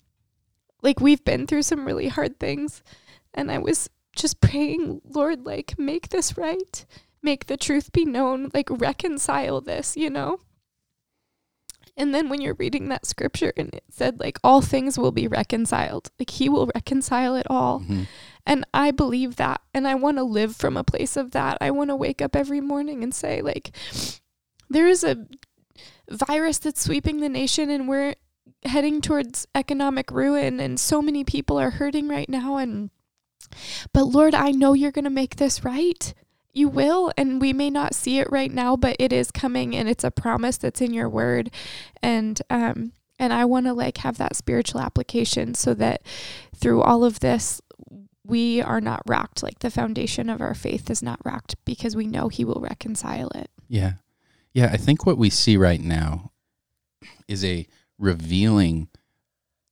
like 0.82 1.02
we've 1.02 1.26
been 1.26 1.46
through 1.46 1.64
some 1.64 1.86
really 1.86 2.08
hard 2.08 2.40
things, 2.40 2.84
and 3.34 3.52
I 3.52 3.58
was 3.58 3.90
just 4.16 4.42
praying, 4.42 5.02
Lord, 5.06 5.46
like 5.46 5.78
make 5.78 6.10
this 6.10 6.38
right, 6.38 6.86
make 7.22 7.48
the 7.48 7.58
truth 7.58 7.92
be 7.92 8.06
known, 8.06 8.50
like 8.54 8.70
reconcile 8.70 9.62
this, 9.62 9.96
you 9.96 10.10
know. 10.10 10.40
And 11.98 12.16
then 12.16 12.30
when 12.30 12.42
you're 12.42 12.56
reading 12.56 12.90
that 12.90 13.06
scripture 13.06 13.54
and 13.58 13.74
it 13.74 13.84
said 13.90 14.20
like 14.20 14.40
all 14.44 14.62
things 14.62 14.98
will 14.98 15.12
be 15.12 15.28
reconciled, 15.28 16.10
like 16.20 16.30
he 16.30 16.50
will 16.50 16.70
reconcile 16.74 17.36
it 17.36 17.48
all. 17.50 17.82
Mm-hmm. 17.82 18.04
And 18.46 18.66
I 18.74 18.92
believe 18.92 19.36
that. 19.36 19.62
And 19.74 19.88
I 19.88 19.96
want 19.96 20.18
to 20.18 20.24
live 20.24 20.56
from 20.56 20.78
a 20.78 20.84
place 20.84 21.16
of 21.16 21.32
that. 21.32 21.58
I 21.62 21.70
want 21.72 21.90
to 21.90 21.96
wake 21.96 22.22
up 22.22 22.36
every 22.36 22.62
morning 22.62 23.04
and 23.04 23.14
say, 23.14 23.42
like, 23.42 23.76
there 24.70 24.88
is 24.88 25.04
a 25.04 25.28
virus 26.10 26.58
that's 26.58 26.82
sweeping 26.82 27.20
the 27.20 27.30
nation 27.30 27.70
and 27.70 27.88
we're 27.88 28.16
heading 28.66 29.02
towards 29.02 29.48
economic 29.56 30.12
ruin 30.12 30.60
and 30.60 30.80
so 30.80 31.02
many 31.02 31.24
people 31.24 31.60
are 31.60 31.72
hurting 31.72 32.08
right 32.08 32.30
now 32.30 32.58
and 32.58 32.90
but 33.94 34.06
Lord, 34.06 34.36
I 34.36 34.52
know 34.52 34.74
you're 34.74 34.92
going 34.92 35.06
to 35.06 35.10
make 35.10 35.36
this 35.38 35.64
right. 35.64 36.14
You 36.54 36.68
will, 36.68 37.14
and 37.18 37.40
we 37.40 37.54
may 37.54 37.70
not 37.70 37.96
see 37.96 38.20
it 38.20 38.30
right 38.30 38.52
now, 38.52 38.76
but 38.76 38.98
it 39.00 39.14
is 39.14 39.32
coming 39.32 39.74
and 39.76 39.88
it's 39.88 40.04
a 40.04 40.12
promise 40.12 40.58
that's 40.58 40.82
in 40.82 40.94
your 40.94 41.08
word. 41.08 41.50
And 42.02 42.42
um 42.50 42.92
and 43.18 43.32
I 43.32 43.46
want 43.46 43.68
to 43.68 43.74
like 43.74 43.98
have 43.98 44.18
that 44.18 44.36
spiritual 44.36 44.82
application 44.82 45.54
so 45.54 45.74
that 45.76 46.02
through 46.56 46.82
all 46.82 47.06
of 47.06 47.20
this 47.20 47.62
we 48.26 48.62
are 48.62 48.82
not 48.82 49.02
rocked. 49.08 49.44
Like 49.44 49.60
the 49.60 49.70
foundation 49.70 50.30
of 50.30 50.42
our 50.42 50.54
faith 50.54 50.90
is 50.90 51.02
not 51.02 51.20
rocked 51.24 51.56
because 51.66 51.96
we 51.96 52.08
know 52.08 52.28
He 52.28 52.44
will 52.44 52.62
reconcile 52.62 53.30
it. 53.30 53.50
Yeah. 53.68 53.94
Yeah. 54.54 54.70
I 54.74 54.78
think 54.78 55.06
what 55.06 55.18
we 55.18 55.30
see 55.30 55.56
right 55.56 55.82
now 55.82 56.32
is 57.28 57.46
a 57.46 57.68
revealing 57.98 58.90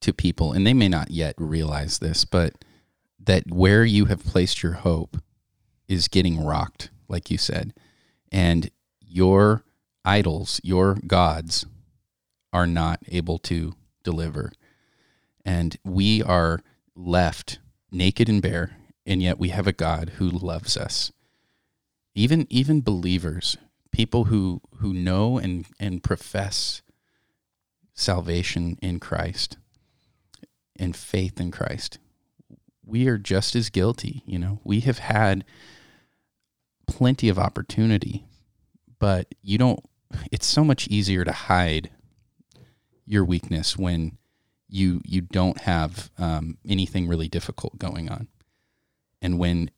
to 0.01 0.13
people, 0.13 0.53
and 0.53 0.65
they 0.65 0.73
may 0.73 0.87
not 0.87 1.11
yet 1.11 1.35
realize 1.37 1.99
this, 1.99 2.23
but 2.23 2.53
that 3.29 3.51
where 3.51 3.85
you 3.85 4.05
have 4.05 4.25
placed 4.25 4.63
your 4.63 4.71
hope 4.71 5.15
is 5.87 6.07
getting 6.07 6.43
rocked, 6.43 6.89
like 7.07 7.29
you 7.29 7.37
said. 7.37 7.75
And 8.31 8.71
your 8.99 9.63
idols, 10.03 10.59
your 10.63 10.95
gods, 11.05 11.67
are 12.51 12.65
not 12.65 13.03
able 13.07 13.37
to 13.37 13.75
deliver. 14.03 14.51
And 15.45 15.77
we 15.85 16.23
are 16.23 16.61
left 16.95 17.59
naked 17.91 18.29
and 18.29 18.41
bare, 18.41 18.75
and 19.05 19.21
yet 19.21 19.37
we 19.37 19.49
have 19.49 19.67
a 19.67 19.73
God 19.73 20.13
who 20.17 20.27
loves 20.27 20.75
us. 20.75 21.11
Even 22.15 22.47
even 22.49 22.81
believers, 22.81 23.57
people 23.91 24.23
who 24.23 24.59
who 24.77 24.91
know 24.91 25.37
and 25.37 25.67
and 25.79 26.03
profess 26.03 26.81
salvation 27.93 28.79
in 28.81 28.99
Christ 28.99 29.55
and 30.75 30.95
faith 30.95 31.39
in 31.39 31.51
Christ, 31.51 31.99
we 32.89 33.07
are 33.07 33.17
just 33.17 33.55
as 33.55 33.69
guilty. 33.69 34.23
You 34.25 34.39
know, 34.39 34.59
we 34.63 34.81
have 34.81 34.99
had 34.99 35.45
plenty 36.87 37.29
of 37.29 37.37
opportunity, 37.37 38.25
but 38.97 39.33
you 39.41 39.57
don't. 39.57 39.79
It's 40.31 40.47
so 40.47 40.63
much 40.63 40.87
easier 40.87 41.23
to 41.23 41.31
hide 41.31 41.91
your 43.05 43.23
weakness 43.23 43.77
when 43.77 44.17
you 44.67 45.01
you 45.05 45.21
don't 45.21 45.61
have 45.61 46.09
um, 46.17 46.57
anything 46.67 47.07
really 47.07 47.27
difficult 47.27 47.77
going 47.77 48.09
on, 48.09 48.27
and 49.21 49.39
when 49.39 49.71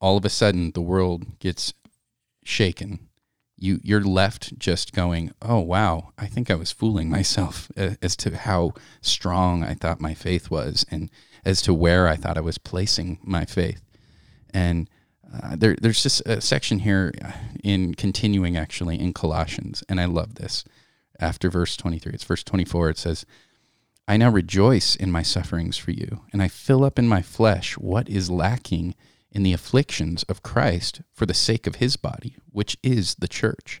all 0.00 0.16
of 0.16 0.24
a 0.24 0.30
sudden 0.30 0.70
the 0.72 0.82
world 0.82 1.38
gets 1.40 1.74
shaken, 2.44 3.08
you 3.56 3.80
you're 3.82 4.04
left 4.04 4.58
just 4.58 4.92
going, 4.92 5.32
oh 5.42 5.60
wow, 5.60 6.12
I 6.16 6.26
think 6.26 6.50
I 6.50 6.54
was 6.54 6.70
fooling 6.70 7.10
myself 7.10 7.70
as 7.76 8.16
to 8.18 8.36
how 8.36 8.74
strong 9.00 9.64
I 9.64 9.74
thought 9.74 10.00
my 10.00 10.14
faith 10.14 10.50
was, 10.50 10.86
and 10.90 11.10
as 11.44 11.62
to 11.62 11.74
where 11.74 12.08
I 12.08 12.16
thought 12.16 12.38
I 12.38 12.42
was 12.42 12.58
placing 12.58 13.18
my 13.22 13.44
faith, 13.44 13.82
and. 14.52 14.88
Uh, 15.42 15.56
there, 15.56 15.74
there's 15.80 16.00
just 16.00 16.20
a 16.26 16.40
section 16.40 16.78
here 16.78 17.12
in 17.64 17.92
continuing 17.94 18.56
actually 18.56 19.00
in 19.00 19.12
Colossians, 19.12 19.82
and 19.88 20.00
I 20.00 20.04
love 20.04 20.36
this. 20.36 20.62
After 21.18 21.50
verse 21.50 21.76
23, 21.76 22.12
it's 22.12 22.22
verse 22.22 22.44
24. 22.44 22.90
It 22.90 22.98
says, 22.98 23.26
I 24.06 24.18
now 24.18 24.30
rejoice 24.30 24.96
in 24.96 25.10
my 25.10 25.22
sufferings 25.22 25.78
for 25.78 25.90
you, 25.90 26.22
and 26.32 26.42
I 26.42 26.48
fill 26.48 26.84
up 26.84 26.98
in 26.98 27.08
my 27.08 27.22
flesh 27.22 27.78
what 27.78 28.08
is 28.08 28.30
lacking 28.30 28.94
in 29.32 29.42
the 29.42 29.54
afflictions 29.54 30.24
of 30.24 30.42
Christ 30.42 31.00
for 31.12 31.24
the 31.24 31.34
sake 31.34 31.66
of 31.66 31.76
his 31.76 31.96
body, 31.96 32.36
which 32.50 32.76
is 32.82 33.14
the 33.16 33.28
church, 33.28 33.80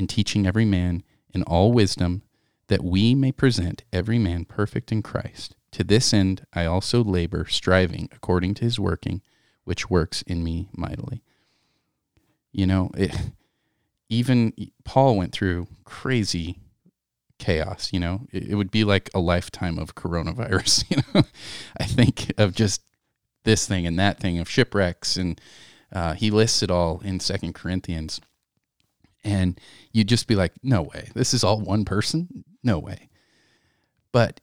and 0.00 0.08
teaching 0.08 0.46
every 0.46 0.64
man 0.64 1.04
in 1.32 1.42
all 1.42 1.72
wisdom, 1.72 2.22
that 2.68 2.82
we 2.82 3.14
may 3.14 3.30
present 3.30 3.84
every 3.92 4.18
man 4.18 4.46
perfect 4.46 4.90
in 4.90 5.02
Christ. 5.02 5.54
To 5.72 5.84
this 5.84 6.14
end 6.14 6.46
I 6.54 6.64
also 6.64 7.04
labor, 7.04 7.46
striving 7.46 8.08
according 8.10 8.54
to 8.54 8.64
his 8.64 8.80
working, 8.80 9.20
which 9.64 9.90
works 9.90 10.22
in 10.22 10.42
me 10.42 10.70
mightily. 10.72 11.22
You 12.50 12.66
know, 12.66 12.90
it, 12.96 13.14
even 14.08 14.54
Paul 14.84 15.16
went 15.16 15.32
through 15.32 15.68
crazy 15.84 16.60
chaos. 17.38 17.92
You 17.92 18.00
know, 18.00 18.26
it, 18.32 18.48
it 18.48 18.54
would 18.54 18.70
be 18.70 18.84
like 18.84 19.10
a 19.14 19.20
lifetime 19.20 19.78
of 19.78 19.94
coronavirus. 19.94 20.84
You 20.90 21.02
know, 21.14 21.26
I 21.78 21.84
think 21.84 22.32
of 22.38 22.54
just 22.54 22.82
this 23.44 23.66
thing 23.66 23.86
and 23.86 23.98
that 23.98 24.18
thing 24.18 24.38
of 24.38 24.48
shipwrecks, 24.48 25.16
and 25.16 25.38
uh, 25.92 26.14
he 26.14 26.30
lists 26.30 26.62
it 26.62 26.70
all 26.70 27.00
in 27.04 27.20
Second 27.20 27.54
Corinthians. 27.54 28.20
And 29.22 29.60
you'd 29.92 30.08
just 30.08 30.26
be 30.26 30.34
like, 30.34 30.52
no 30.62 30.82
way, 30.82 31.10
this 31.14 31.34
is 31.34 31.44
all 31.44 31.60
one 31.60 31.84
person? 31.84 32.44
No 32.62 32.78
way. 32.78 33.08
But 34.12 34.40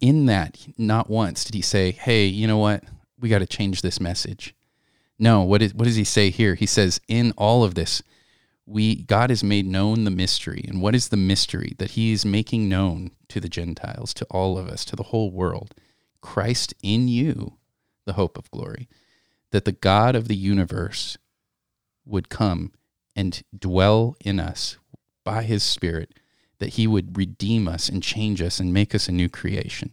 in 0.00 0.26
that, 0.26 0.66
not 0.76 1.10
once 1.10 1.44
did 1.44 1.54
he 1.54 1.62
say, 1.62 1.90
hey, 1.90 2.26
you 2.26 2.46
know 2.46 2.58
what? 2.58 2.84
We 3.18 3.28
got 3.28 3.40
to 3.40 3.46
change 3.46 3.82
this 3.82 4.00
message. 4.00 4.54
No, 5.18 5.42
what, 5.42 5.62
is, 5.62 5.74
what 5.74 5.84
does 5.84 5.96
he 5.96 6.04
say 6.04 6.30
here? 6.30 6.54
He 6.54 6.66
says, 6.66 7.00
in 7.08 7.32
all 7.36 7.64
of 7.64 7.74
this, 7.74 8.02
we 8.66 8.96
God 9.02 9.30
has 9.30 9.42
made 9.42 9.66
known 9.66 10.04
the 10.04 10.10
mystery. 10.10 10.64
And 10.68 10.82
what 10.82 10.94
is 10.94 11.08
the 11.08 11.16
mystery 11.16 11.74
that 11.78 11.92
he 11.92 12.12
is 12.12 12.24
making 12.24 12.68
known 12.68 13.10
to 13.28 13.40
the 13.40 13.48
Gentiles, 13.48 14.12
to 14.14 14.26
all 14.26 14.58
of 14.58 14.68
us, 14.68 14.84
to 14.86 14.96
the 14.96 15.04
whole 15.04 15.30
world? 15.30 15.74
Christ 16.20 16.74
in 16.82 17.08
you, 17.08 17.54
the 18.04 18.12
hope 18.12 18.36
of 18.36 18.50
glory. 18.50 18.88
That 19.52 19.64
the 19.64 19.72
God 19.72 20.14
of 20.14 20.28
the 20.28 20.36
universe 20.36 21.16
would 22.04 22.28
come 22.28 22.72
and 23.18 23.42
dwell 23.58 24.14
in 24.24 24.38
us 24.38 24.78
by 25.24 25.42
his 25.42 25.64
spirit, 25.64 26.14
that 26.60 26.74
He 26.74 26.86
would 26.86 27.18
redeem 27.18 27.66
us 27.66 27.88
and 27.88 28.00
change 28.00 28.40
us 28.40 28.60
and 28.60 28.72
make 28.72 28.94
us 28.94 29.08
a 29.08 29.12
new 29.12 29.28
creation. 29.28 29.90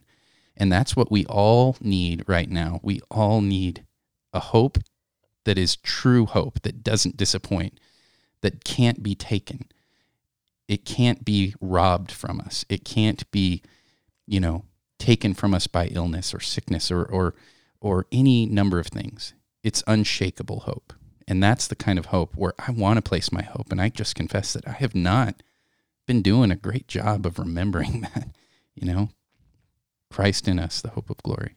And 0.55 0.71
that's 0.71 0.95
what 0.95 1.11
we 1.11 1.25
all 1.25 1.75
need 1.81 2.23
right 2.27 2.47
now. 2.47 2.79
We 2.83 3.01
all 3.09 3.41
need 3.41 3.83
a 4.31 4.39
hope 4.39 4.77
that 5.43 5.57
is 5.57 5.75
true 5.75 6.27
hope, 6.27 6.61
that 6.61 6.83
doesn't 6.83 7.17
disappoint, 7.17 7.79
that 8.41 8.63
can't 8.63 9.01
be 9.01 9.15
taken. 9.15 9.65
It 10.67 10.85
can't 10.85 11.25
be 11.25 11.55
robbed 11.59 12.11
from 12.11 12.39
us. 12.39 12.63
It 12.69 12.85
can't 12.85 13.29
be, 13.31 13.63
you 14.27 14.39
know, 14.39 14.65
taken 14.99 15.33
from 15.33 15.55
us 15.55 15.65
by 15.65 15.87
illness 15.87 16.31
or 16.31 16.39
sickness 16.39 16.91
or 16.91 17.03
or 17.03 17.33
or 17.81 18.05
any 18.11 18.45
number 18.45 18.79
of 18.79 18.87
things. 18.87 19.33
It's 19.63 19.83
unshakable 19.87 20.61
hope. 20.61 20.93
And 21.27 21.41
that's 21.41 21.67
the 21.67 21.75
kind 21.75 21.97
of 21.97 22.07
hope 22.07 22.35
where 22.35 22.53
I 22.59 22.71
want 22.71 22.97
to 22.97 23.01
place 23.01 23.31
my 23.31 23.41
hope. 23.41 23.71
And 23.71 23.81
I 23.81 23.89
just 23.89 24.15
confess 24.15 24.53
that 24.53 24.67
I 24.67 24.73
have 24.73 24.93
not 24.93 25.41
been 26.05 26.21
doing 26.21 26.51
a 26.51 26.55
great 26.55 26.87
job 26.87 27.25
of 27.25 27.39
remembering 27.39 28.01
that, 28.13 28.29
you 28.75 28.91
know, 28.91 29.09
Christ 30.11 30.47
in 30.47 30.59
us, 30.59 30.81
the 30.81 30.91
hope 30.91 31.09
of 31.09 31.17
glory. 31.23 31.55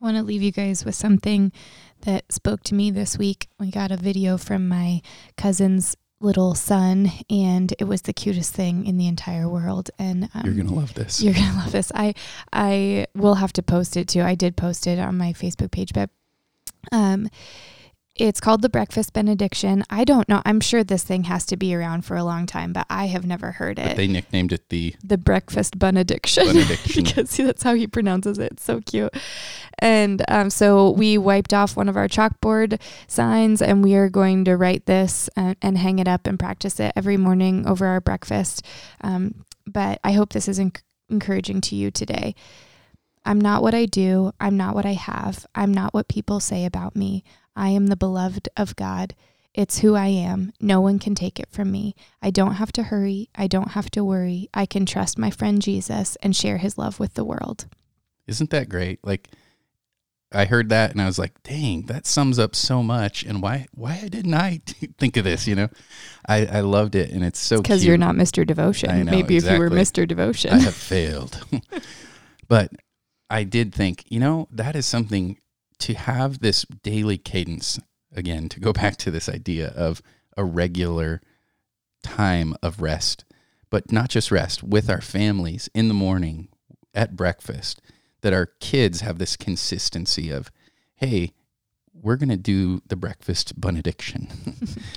I 0.00 0.04
want 0.04 0.16
to 0.16 0.22
leave 0.22 0.42
you 0.42 0.52
guys 0.52 0.84
with 0.84 0.94
something 0.94 1.52
that 2.00 2.32
spoke 2.32 2.62
to 2.64 2.74
me 2.74 2.90
this 2.90 3.16
week. 3.16 3.48
We 3.58 3.70
got 3.70 3.90
a 3.90 3.96
video 3.96 4.36
from 4.36 4.68
my 4.68 5.00
cousin's 5.36 5.96
little 6.20 6.54
son, 6.54 7.10
and 7.30 7.72
it 7.78 7.84
was 7.84 8.02
the 8.02 8.12
cutest 8.12 8.54
thing 8.54 8.86
in 8.86 8.96
the 8.96 9.06
entire 9.06 9.48
world. 9.48 9.90
And 9.98 10.28
um, 10.34 10.42
You're 10.44 10.54
gonna 10.54 10.74
love 10.74 10.94
this. 10.94 11.22
You're 11.22 11.34
gonna 11.34 11.56
love 11.56 11.72
this. 11.72 11.92
I 11.94 12.14
I 12.52 13.06
will 13.14 13.36
have 13.36 13.52
to 13.54 13.62
post 13.62 13.96
it 13.96 14.08
too. 14.08 14.22
I 14.22 14.34
did 14.34 14.56
post 14.56 14.86
it 14.86 14.98
on 14.98 15.16
my 15.16 15.32
Facebook 15.32 15.70
page, 15.70 15.92
but 15.92 16.10
um, 16.92 17.28
it's 18.16 18.38
called 18.38 18.62
the 18.62 18.68
Breakfast 18.68 19.12
Benediction. 19.12 19.82
I 19.90 20.04
don't 20.04 20.28
know. 20.28 20.40
I'm 20.44 20.60
sure 20.60 20.84
this 20.84 21.02
thing 21.02 21.24
has 21.24 21.44
to 21.46 21.56
be 21.56 21.74
around 21.74 22.04
for 22.04 22.16
a 22.16 22.22
long 22.22 22.46
time, 22.46 22.72
but 22.72 22.86
I 22.88 23.06
have 23.06 23.26
never 23.26 23.52
heard 23.52 23.78
it. 23.78 23.88
But 23.88 23.96
they 23.96 24.06
nicknamed 24.06 24.52
it 24.52 24.68
the 24.68 24.94
the 25.02 25.18
Breakfast 25.18 25.78
Benediction, 25.78 26.46
Benediction. 26.46 27.04
because 27.04 27.36
that's 27.36 27.64
how 27.64 27.74
he 27.74 27.88
pronounces 27.88 28.38
it. 28.38 28.52
It's 28.52 28.62
so 28.62 28.80
cute. 28.80 29.12
And 29.80 30.22
um, 30.28 30.50
so 30.50 30.90
we 30.90 31.18
wiped 31.18 31.52
off 31.52 31.76
one 31.76 31.88
of 31.88 31.96
our 31.96 32.06
chalkboard 32.06 32.80
signs, 33.08 33.60
and 33.60 33.82
we 33.82 33.96
are 33.96 34.08
going 34.08 34.44
to 34.44 34.56
write 34.56 34.86
this 34.86 35.28
and, 35.34 35.56
and 35.60 35.76
hang 35.76 35.98
it 35.98 36.06
up 36.06 36.28
and 36.28 36.38
practice 36.38 36.78
it 36.78 36.92
every 36.94 37.16
morning 37.16 37.66
over 37.66 37.86
our 37.86 38.00
breakfast. 38.00 38.64
Um, 39.00 39.44
but 39.66 39.98
I 40.04 40.12
hope 40.12 40.32
this 40.32 40.46
is 40.46 40.60
enc- 40.60 40.82
encouraging 41.08 41.60
to 41.62 41.74
you 41.74 41.90
today. 41.90 42.36
I'm 43.26 43.40
not 43.40 43.62
what 43.62 43.74
I 43.74 43.86
do. 43.86 44.32
I'm 44.38 44.56
not 44.56 44.74
what 44.74 44.86
I 44.86 44.92
have. 44.92 45.46
I'm 45.54 45.72
not 45.72 45.94
what 45.94 46.08
people 46.08 46.40
say 46.40 46.64
about 46.64 46.94
me. 46.94 47.24
I 47.56 47.70
am 47.70 47.86
the 47.86 47.96
beloved 47.96 48.48
of 48.56 48.76
God. 48.76 49.14
It's 49.54 49.78
who 49.78 49.94
I 49.94 50.08
am. 50.08 50.52
No 50.60 50.80
one 50.80 50.98
can 50.98 51.14
take 51.14 51.38
it 51.38 51.48
from 51.50 51.70
me. 51.70 51.94
I 52.20 52.30
don't 52.30 52.54
have 52.54 52.72
to 52.72 52.84
hurry. 52.84 53.30
I 53.36 53.46
don't 53.46 53.72
have 53.72 53.88
to 53.92 54.02
worry. 54.04 54.48
I 54.52 54.66
can 54.66 54.84
trust 54.84 55.16
my 55.16 55.30
friend 55.30 55.62
Jesus 55.62 56.16
and 56.22 56.34
share 56.34 56.58
his 56.58 56.76
love 56.76 56.98
with 56.98 57.14
the 57.14 57.24
world. 57.24 57.66
Isn't 58.26 58.50
that 58.50 58.68
great? 58.68 58.98
Like 59.04 59.28
I 60.32 60.46
heard 60.46 60.70
that 60.70 60.90
and 60.90 61.00
I 61.00 61.06
was 61.06 61.20
like, 61.20 61.40
dang, 61.44 61.82
that 61.82 62.06
sums 62.06 62.40
up 62.40 62.56
so 62.56 62.82
much. 62.82 63.22
And 63.22 63.40
why 63.40 63.66
why 63.72 64.08
didn't 64.08 64.34
I 64.34 64.60
think 64.98 65.16
of 65.16 65.22
this? 65.22 65.46
You 65.46 65.54
know, 65.54 65.68
I, 66.28 66.46
I 66.46 66.60
loved 66.60 66.96
it 66.96 67.10
and 67.10 67.24
it's 67.24 67.38
so 67.38 67.62
Because 67.62 67.84
you're 67.84 67.96
not 67.96 68.16
Mr. 68.16 68.44
Devotion. 68.44 69.04
Know, 69.04 69.10
Maybe 69.12 69.36
if 69.36 69.44
you 69.44 69.58
were. 69.58 69.70
Mr. 69.70 70.06
Devotion. 70.08 70.52
I 70.52 70.58
have 70.58 70.74
failed. 70.74 71.44
but 72.48 72.72
I 73.30 73.44
did 73.44 73.72
think, 73.72 74.04
you 74.08 74.18
know, 74.18 74.48
that 74.50 74.74
is 74.74 74.86
something 74.86 75.38
to 75.80 75.94
have 75.94 76.40
this 76.40 76.64
daily 76.82 77.18
cadence 77.18 77.78
again, 78.14 78.48
to 78.48 78.60
go 78.60 78.72
back 78.72 78.96
to 78.98 79.10
this 79.10 79.28
idea 79.28 79.68
of 79.68 80.02
a 80.36 80.44
regular 80.44 81.20
time 82.02 82.54
of 82.62 82.80
rest, 82.80 83.24
but 83.70 83.90
not 83.90 84.10
just 84.10 84.30
rest 84.30 84.62
with 84.62 84.88
our 84.88 85.00
families 85.00 85.68
in 85.74 85.88
the 85.88 85.94
morning 85.94 86.48
at 86.94 87.16
breakfast, 87.16 87.80
that 88.20 88.32
our 88.32 88.46
kids 88.60 89.00
have 89.00 89.18
this 89.18 89.36
consistency 89.36 90.30
of, 90.30 90.50
hey, 90.96 91.32
we're 91.92 92.16
going 92.16 92.28
to 92.28 92.36
do 92.36 92.80
the 92.86 92.96
breakfast 92.96 93.60
benediction. 93.60 94.28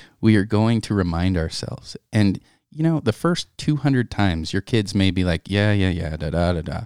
we 0.22 0.36
are 0.36 0.46
going 0.46 0.82
to 0.82 0.94
remind 0.94 1.38
ourselves. 1.38 1.96
And, 2.12 2.40
you 2.72 2.84
know, 2.84 3.00
the 3.00 3.14
first 3.14 3.56
200 3.58 4.12
times 4.12 4.54
your 4.54 4.62
kids 4.62 4.94
may 4.94 5.12
be 5.12 5.24
like, 5.24 5.50
yeah, 5.50 5.72
yeah, 5.72 5.90
yeah, 5.90 6.18
da, 6.18 6.30
da, 6.32 6.54
da, 6.54 6.62
da. 6.62 6.82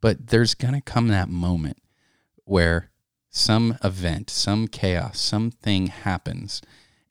But 0.00 0.28
there's 0.28 0.54
going 0.54 0.74
to 0.74 0.80
come 0.80 1.08
that 1.08 1.28
moment 1.28 1.78
where 2.44 2.91
some 3.32 3.78
event, 3.82 4.28
some 4.30 4.68
chaos, 4.68 5.18
something 5.18 5.86
happens 5.88 6.60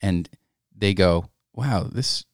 and 0.00 0.30
they 0.74 0.94
go, 0.94 1.30
wow, 1.52 1.82
this, 1.82 2.24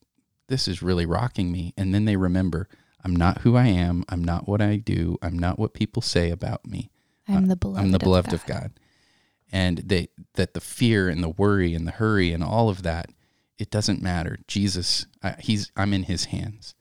this 0.46 0.68
is 0.68 0.82
really 0.82 1.06
rocking 1.06 1.50
me. 1.50 1.72
And 1.76 1.94
then 1.94 2.04
they 2.04 2.16
remember, 2.16 2.68
I'm 3.02 3.16
not 3.16 3.42
who 3.42 3.56
I 3.56 3.66
am. 3.66 4.04
I'm 4.08 4.22
not 4.22 4.46
what 4.46 4.60
I 4.60 4.76
do. 4.76 5.16
I'm 5.22 5.38
not 5.38 5.58
what 5.58 5.72
people 5.72 6.02
say 6.02 6.30
about 6.30 6.66
me. 6.66 6.90
I'm 7.26 7.46
the 7.46 7.56
beloved. 7.56 7.80
I'm 7.82 7.92
the 7.92 7.98
beloved 7.98 8.32
of 8.32 8.40
of 8.40 8.46
God. 8.46 8.72
And 9.50 9.78
they 9.78 10.08
that 10.34 10.52
the 10.52 10.60
fear 10.60 11.08
and 11.08 11.22
the 11.22 11.30
worry 11.30 11.74
and 11.74 11.86
the 11.86 11.92
hurry 11.92 12.32
and 12.32 12.44
all 12.44 12.68
of 12.68 12.82
that, 12.82 13.10
it 13.58 13.70
doesn't 13.70 14.02
matter. 14.02 14.38
Jesus, 14.46 15.06
uh, 15.22 15.34
he's 15.38 15.72
I'm 15.76 15.94
in 15.94 16.04
his 16.04 16.26
hands. 16.26 16.74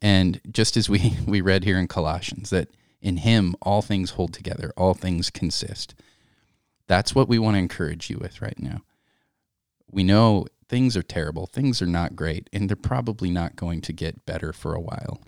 And 0.00 0.40
just 0.50 0.76
as 0.76 0.88
we 0.88 1.16
we 1.26 1.40
read 1.40 1.64
here 1.64 1.78
in 1.78 1.88
Colossians 1.88 2.50
that 2.50 2.70
in 3.00 3.18
him 3.18 3.54
all 3.62 3.82
things 3.82 4.12
hold 4.12 4.32
together, 4.32 4.72
all 4.76 4.94
things 4.94 5.30
consist. 5.30 5.94
That's 6.86 7.14
what 7.14 7.28
we 7.28 7.38
want 7.38 7.54
to 7.54 7.60
encourage 7.60 8.10
you 8.10 8.18
with 8.18 8.40
right 8.40 8.58
now. 8.58 8.82
We 9.90 10.02
know 10.04 10.46
things 10.68 10.96
are 10.96 11.02
terrible, 11.02 11.46
things 11.46 11.80
are 11.80 11.86
not 11.86 12.16
great, 12.16 12.48
and 12.52 12.68
they're 12.68 12.76
probably 12.76 13.30
not 13.30 13.56
going 13.56 13.80
to 13.82 13.92
get 13.92 14.26
better 14.26 14.52
for 14.52 14.74
a 14.74 14.80
while. 14.80 15.20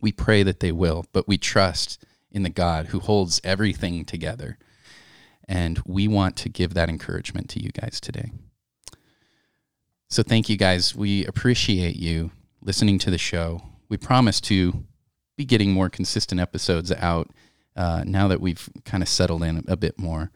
We 0.00 0.12
pray 0.12 0.42
that 0.42 0.60
they 0.60 0.72
will, 0.72 1.04
but 1.12 1.28
we 1.28 1.38
trust 1.38 2.04
in 2.30 2.42
the 2.42 2.50
God 2.50 2.86
who 2.86 3.00
holds 3.00 3.40
everything 3.44 4.04
together. 4.04 4.58
And 5.46 5.80
we 5.84 6.06
want 6.08 6.36
to 6.36 6.48
give 6.48 6.74
that 6.74 6.88
encouragement 6.88 7.48
to 7.50 7.62
you 7.62 7.70
guys 7.70 8.00
today. 8.00 8.30
So 10.08 10.22
thank 10.22 10.48
you 10.48 10.56
guys. 10.56 10.94
We 10.94 11.26
appreciate 11.26 11.96
you 11.96 12.30
listening 12.62 12.98
to 13.00 13.10
the 13.10 13.18
show. 13.18 13.62
We 13.88 13.96
promise 13.96 14.40
to 14.42 14.84
be 15.36 15.44
getting 15.44 15.72
more 15.72 15.88
consistent 15.88 16.40
episodes 16.40 16.92
out 16.92 17.30
uh, 17.76 18.04
now 18.06 18.28
that 18.28 18.40
we've 18.40 18.68
kind 18.84 19.02
of 19.02 19.08
settled 19.08 19.42
in 19.42 19.64
a 19.66 19.76
bit 19.76 19.98
more. 19.98 20.30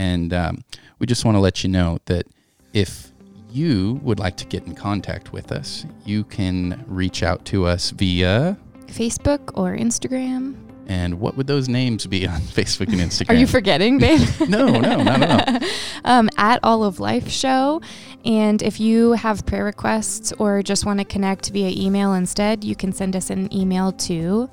And 0.00 0.32
um, 0.32 0.64
we 0.98 1.06
just 1.06 1.26
want 1.26 1.34
to 1.34 1.40
let 1.40 1.62
you 1.62 1.68
know 1.68 1.98
that 2.06 2.26
if 2.72 3.12
you 3.50 4.00
would 4.02 4.18
like 4.18 4.38
to 4.38 4.46
get 4.46 4.64
in 4.66 4.74
contact 4.74 5.30
with 5.30 5.52
us, 5.52 5.84
you 6.06 6.24
can 6.24 6.82
reach 6.86 7.22
out 7.22 7.44
to 7.46 7.66
us 7.66 7.90
via. 7.90 8.56
Facebook 8.86 9.52
or 9.58 9.76
Instagram. 9.76 10.56
And 10.86 11.20
what 11.20 11.36
would 11.36 11.46
those 11.46 11.68
names 11.68 12.06
be 12.06 12.26
on 12.26 12.40
Facebook 12.40 12.88
and 12.88 12.96
Instagram? 12.96 13.28
Are 13.28 13.34
you 13.34 13.46
forgetting, 13.46 13.98
babe? 14.06 14.26
no, 14.48 14.68
no, 14.70 15.02
not 15.02 15.22
at 15.22 15.62
all. 15.62 15.68
um, 16.04 16.30
at 16.38 16.60
All 16.62 16.82
of 16.82 16.98
Life 16.98 17.28
Show. 17.28 17.82
And 18.24 18.62
if 18.62 18.80
you 18.80 19.12
have 19.12 19.44
prayer 19.44 19.64
requests 19.64 20.32
or 20.38 20.62
just 20.62 20.86
want 20.86 21.00
to 21.00 21.04
connect 21.04 21.50
via 21.50 21.68
email 21.76 22.14
instead, 22.14 22.64
you 22.64 22.74
can 22.74 22.94
send 22.94 23.16
us 23.16 23.28
an 23.28 23.52
email 23.54 23.92
to 23.92 24.48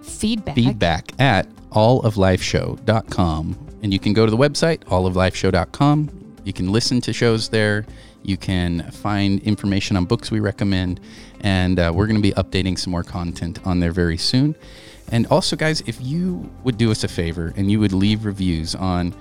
feedback. 0.00 0.54
feedback 0.54 1.12
at 1.20 1.46
alloflifeshow.com. 1.72 3.67
And 3.82 3.92
you 3.92 3.98
can 3.98 4.12
go 4.12 4.24
to 4.24 4.30
the 4.30 4.36
website, 4.36 4.78
alloflifeshow.com. 4.84 6.36
You 6.44 6.52
can 6.52 6.72
listen 6.72 7.00
to 7.02 7.12
shows 7.12 7.48
there. 7.48 7.86
You 8.22 8.36
can 8.36 8.90
find 8.90 9.40
information 9.42 9.96
on 9.96 10.04
books 10.04 10.30
we 10.30 10.40
recommend. 10.40 11.00
And 11.40 11.78
uh, 11.78 11.92
we're 11.94 12.06
going 12.06 12.20
to 12.20 12.22
be 12.22 12.32
updating 12.32 12.78
some 12.78 12.90
more 12.90 13.04
content 13.04 13.64
on 13.66 13.80
there 13.80 13.92
very 13.92 14.18
soon. 14.18 14.56
And 15.10 15.26
also, 15.28 15.56
guys, 15.56 15.80
if 15.86 16.00
you 16.00 16.50
would 16.64 16.76
do 16.76 16.90
us 16.90 17.04
a 17.04 17.08
favor 17.08 17.52
and 17.56 17.70
you 17.70 17.80
would 17.80 17.92
leave 17.92 18.24
reviews 18.24 18.74
on 18.74 19.14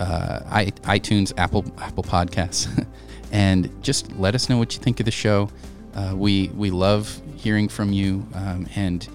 uh, 0.00 0.40
iTunes, 0.48 1.32
Apple, 1.36 1.64
Apple 1.78 2.02
Podcasts, 2.02 2.86
and 3.32 3.70
just 3.82 4.14
let 4.16 4.34
us 4.34 4.48
know 4.48 4.58
what 4.58 4.74
you 4.74 4.80
think 4.80 5.00
of 5.00 5.06
the 5.06 5.12
show. 5.12 5.50
Uh, 5.94 6.12
we 6.16 6.48
we 6.48 6.70
love 6.70 7.20
hearing 7.36 7.68
from 7.68 7.92
you, 7.92 8.26
um, 8.34 8.66
and 8.74 9.08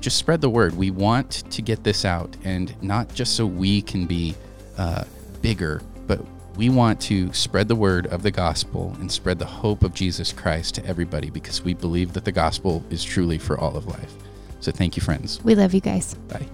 just 0.00 0.16
spread 0.16 0.40
the 0.40 0.50
word. 0.50 0.76
We 0.76 0.90
want 0.90 1.44
to 1.50 1.62
get 1.62 1.84
this 1.84 2.04
out, 2.04 2.36
and 2.44 2.74
not 2.82 3.12
just 3.14 3.36
so 3.36 3.46
we 3.46 3.82
can 3.82 4.06
be 4.06 4.34
uh, 4.78 5.04
bigger, 5.42 5.82
but 6.06 6.20
we 6.56 6.68
want 6.68 7.00
to 7.02 7.32
spread 7.32 7.68
the 7.68 7.76
word 7.76 8.06
of 8.06 8.22
the 8.22 8.30
gospel 8.30 8.96
and 9.00 9.10
spread 9.10 9.38
the 9.38 9.46
hope 9.46 9.82
of 9.82 9.94
Jesus 9.94 10.32
Christ 10.32 10.74
to 10.76 10.86
everybody 10.86 11.30
because 11.30 11.62
we 11.62 11.74
believe 11.74 12.12
that 12.14 12.24
the 12.24 12.32
gospel 12.32 12.84
is 12.90 13.04
truly 13.04 13.38
for 13.38 13.58
all 13.58 13.76
of 13.76 13.86
life. 13.86 14.12
So 14.60 14.72
thank 14.72 14.96
you, 14.96 15.02
friends. 15.02 15.42
We 15.42 15.54
love 15.54 15.72
you 15.72 15.80
guys. 15.80 16.14
Bye. 16.14 16.46